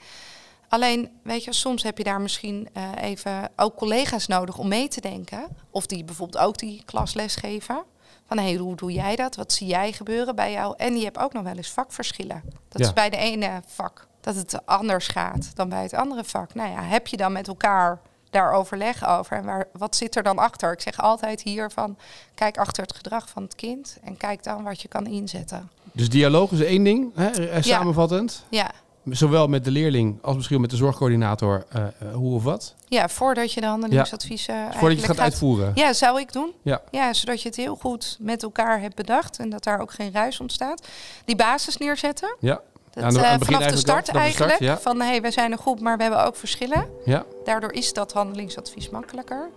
Alleen, 0.69 1.11
weet 1.23 1.45
je, 1.45 1.53
soms 1.53 1.83
heb 1.83 1.99
je 1.99 2.05
daar 2.05 2.21
misschien 2.21 2.69
eh, 2.73 2.91
even 3.01 3.51
ook 3.57 3.77
collega's 3.77 4.27
nodig 4.27 4.59
om 4.59 4.69
mee 4.69 4.89
te 4.89 5.01
denken. 5.01 5.47
Of 5.71 5.87
die 5.87 6.05
bijvoorbeeld 6.05 6.45
ook 6.45 6.59
die 6.59 6.83
klasles 6.85 7.37
geven. 7.37 7.83
Van 8.27 8.39
hé, 8.39 8.57
hoe 8.57 8.77
doe 8.77 8.93
jij 8.93 9.17
dat? 9.17 9.37
Wat 9.37 9.53
zie 9.53 9.67
jij 9.67 9.93
gebeuren 9.93 10.35
bij 10.35 10.53
jou? 10.53 10.75
En 10.77 10.97
je 10.97 11.05
hebt 11.05 11.19
ook 11.19 11.33
nog 11.33 11.43
wel 11.43 11.57
eens 11.57 11.71
vakverschillen. 11.71 12.43
Dat 12.69 12.81
Ja. 12.81 12.87
is 12.87 12.93
bij 12.93 13.11
de 13.11 13.17
ene 13.17 13.63
vak 13.67 14.07
dat 14.21 14.35
het 14.35 14.67
anders 14.67 15.09
gaat 15.09 15.51
dan 15.57 15.69
bij 15.69 15.83
het 15.83 15.95
andere 15.95 16.25
vak. 16.25 16.55
Nou 16.55 16.71
ja, 16.71 16.83
heb 16.83 17.07
je 17.07 17.17
dan 17.17 17.33
met 17.33 17.49
elkaar 17.49 18.01
daar 18.31 18.53
overleg 18.53 19.09
over 19.09 19.37
en 19.37 19.45
waar, 19.45 19.69
wat 19.73 19.97
zit 19.97 20.17
er 20.17 20.23
dan 20.23 20.39
achter? 20.39 20.73
Ik 20.73 20.81
zeg 20.81 21.01
altijd 21.01 21.43
hier 21.43 21.71
van, 21.71 21.97
kijk 22.35 22.59
achter 22.59 22.83
het 22.83 22.95
gedrag 22.97 23.29
van 23.29 23.43
het 23.43 23.55
kind 23.55 23.99
en 24.05 24.17
kijk 24.17 24.43
dan 24.43 24.63
wat 24.63 24.81
je 24.83 24.89
kan 24.89 25.07
inzetten. 25.07 25.71
Dus 25.93 26.09
dialoog 26.09 26.51
is 26.51 26.61
één 26.61 26.83
ding, 26.85 27.13
hè, 27.15 27.63
samenvattend. 27.63 28.45
Ja, 28.49 28.71
Zowel 29.11 29.47
met 29.47 29.65
de 29.65 29.71
leerling 29.71 30.19
als 30.23 30.37
misschien 30.37 30.61
met 30.61 30.71
de 30.71 30.77
zorgcoördinator, 30.77 31.65
eh, 31.69 31.83
eh, 31.83 32.15
hoe 32.15 32.35
of 32.35 32.43
wat. 32.43 32.75
ja 32.89 33.09
voordat 33.09 33.53
je 33.53 33.61
de 33.61 33.67
handelingsadviezen 33.67 34.73
Voordat 34.73 34.91
je 34.91 34.97
het 34.97 35.07
gaat 35.07 35.21
uitvoeren. 35.21 35.73
Ja, 35.75 35.93
zou 35.93 36.21
ik 36.21 36.33
doen. 36.33 36.53
Ja. 36.63 36.83
ja, 36.91 37.13
zodat 37.13 37.43
je 37.43 37.49
het 37.49 37.57
heel 37.57 37.77
goed 37.77 38.17
met 38.21 38.43
elkaar 38.43 38.81
hebt 38.81 38.95
bedacht 38.95 39.39
en 39.39 39.51
dat 39.51 39.65
daar 39.65 39.81
ook 39.81 39.93
geen 39.93 40.13
ruis 40.13 40.41
ontstaat. 40.41 40.87
Die 41.25 41.37
basis 41.37 41.77
neerzetten. 41.77 42.37
Ja, 42.41 42.61
Dat, 42.95 43.05
Aan 43.05 43.13
de- 43.15 43.27
aan 43.27 43.41
eh, 43.41 43.47
vanaf 43.47 43.63
de 43.67 43.77
start 43.77 44.07
vanaf 44.07 44.25
de 44.25 44.31
start, 44.31 44.51
eigenlijk. 44.51 44.59
ja. 44.61 44.79
Van 44.79 45.01
hey, 45.01 45.21
wij 45.21 45.31
zijn 45.31 45.53
een 45.53 45.59
groep, 45.59 45.81
maar 45.81 45.97
we 45.97 46.03
hebben 46.03 46.25
ook 46.25 46.37
verschillen. 46.37 46.87
ja. 47.05 47.25
Daardoor 47.45 47.73
is 47.73 47.93
dat 47.93 48.13
handelingsadvies 48.13 48.91
makkelijker. 48.91 49.51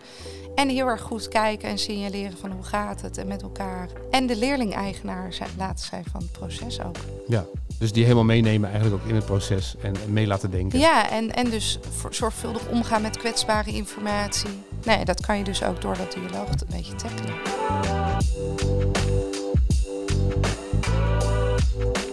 En 0.55 0.69
heel 0.69 0.87
erg 0.87 1.01
goed 1.01 1.27
kijken 1.27 1.69
en 1.69 1.77
signaleren 1.77 2.37
van 2.37 2.51
hoe 2.51 2.63
gaat 2.63 3.01
het 3.01 3.17
en 3.17 3.27
met 3.27 3.41
elkaar. 3.41 3.89
En 4.11 4.27
de 4.27 4.35
leerling-eigenaar 4.35 5.33
laten 5.57 5.85
zijn 5.85 6.03
van 6.11 6.21
het 6.21 6.31
proces 6.31 6.81
ook. 6.81 6.95
ja. 7.27 7.45
Dus 7.79 7.91
die 7.91 8.03
helemaal 8.03 8.23
meenemen 8.23 8.69
eigenlijk 8.71 9.03
ook 9.03 9.09
in 9.09 9.15
het 9.15 9.25
proces 9.25 9.75
en, 9.81 9.95
en 10.03 10.13
mee 10.13 10.27
laten 10.27 10.51
denken. 10.51 10.79
Ja, 10.79 11.09
en, 11.09 11.33
en 11.33 11.49
dus 11.49 11.79
zorgvuldig 12.09 12.67
omgaan 12.67 13.01
met 13.01 13.17
kwetsbare 13.17 13.71
informatie. 13.71 14.63
Nee, 14.83 15.05
dat 15.05 15.25
kan 15.25 15.37
je 15.37 15.43
dus 15.43 15.63
ook 15.63 15.81
door 15.81 15.97
dat 15.97 16.11
dialoog 16.11 16.49
een 16.49 16.67
beetje 16.69 16.95
tackelen. 16.95 17.33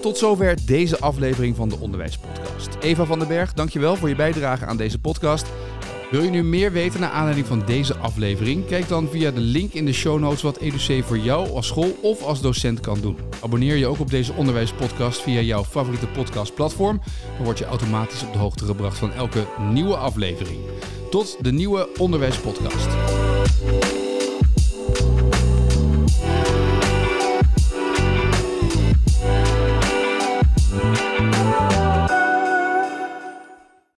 Tot 0.05 0.19
zover 0.19 0.67
deze 0.67 0.99
aflevering 0.99 1.57
van 1.57 1.69
de 1.69 1.79
Onderwijspodcast. 1.79 2.69
Eva 2.81 3.05
van 3.05 3.19
den 3.19 3.29
Berg, 3.29 3.53
dankjewel 3.53 3.97
voor 3.97 4.09
je 4.09 4.15
bijdrage 4.15 4.67
aan 4.67 4.77
deze 4.77 4.99
podcast. 4.99 5.47
Wil 6.11 6.23
je 6.23 6.31
nu 6.31 6.43
meer 6.43 6.73
weten 6.73 7.01
naar 7.01 7.11
aanleiding 7.11 7.47
van 7.47 7.63
deze 7.67 7.97
aflevering? 7.97 8.67
Kijk 8.67 8.89
dan 8.89 9.09
via 9.09 9.31
de 9.31 9.41
link 9.41 9.73
in 9.73 9.85
de 9.85 9.93
show 9.93 10.21
notes 10.21 10.43
wat 10.43 10.57
EduC 10.57 11.05
voor 11.05 11.19
jou 11.19 11.51
als 11.51 11.67
school 11.67 11.97
of 12.03 12.23
als 12.23 12.41
docent 12.41 12.81
kan 12.81 13.01
doen. 13.01 13.17
Abonneer 13.43 13.77
je 13.77 13.87
ook 13.87 14.01
op 14.01 14.11
deze 14.11 14.33
onderwijspodcast 14.33 15.23
via 15.23 15.41
jouw 15.41 15.65
favoriete 15.65 16.07
podcastplatform. 16.07 17.01
Dan 17.37 17.45
word 17.45 17.59
je 17.59 17.65
automatisch 17.65 18.23
op 18.23 18.33
de 18.33 18.39
hoogte 18.39 18.65
gebracht 18.65 18.99
van 18.99 19.13
elke 19.13 19.47
nieuwe 19.73 19.97
aflevering. 19.97 20.59
Tot 21.11 21.37
de 21.41 21.53
nieuwe 21.53 21.89
onderwijspodcast. 21.99 22.89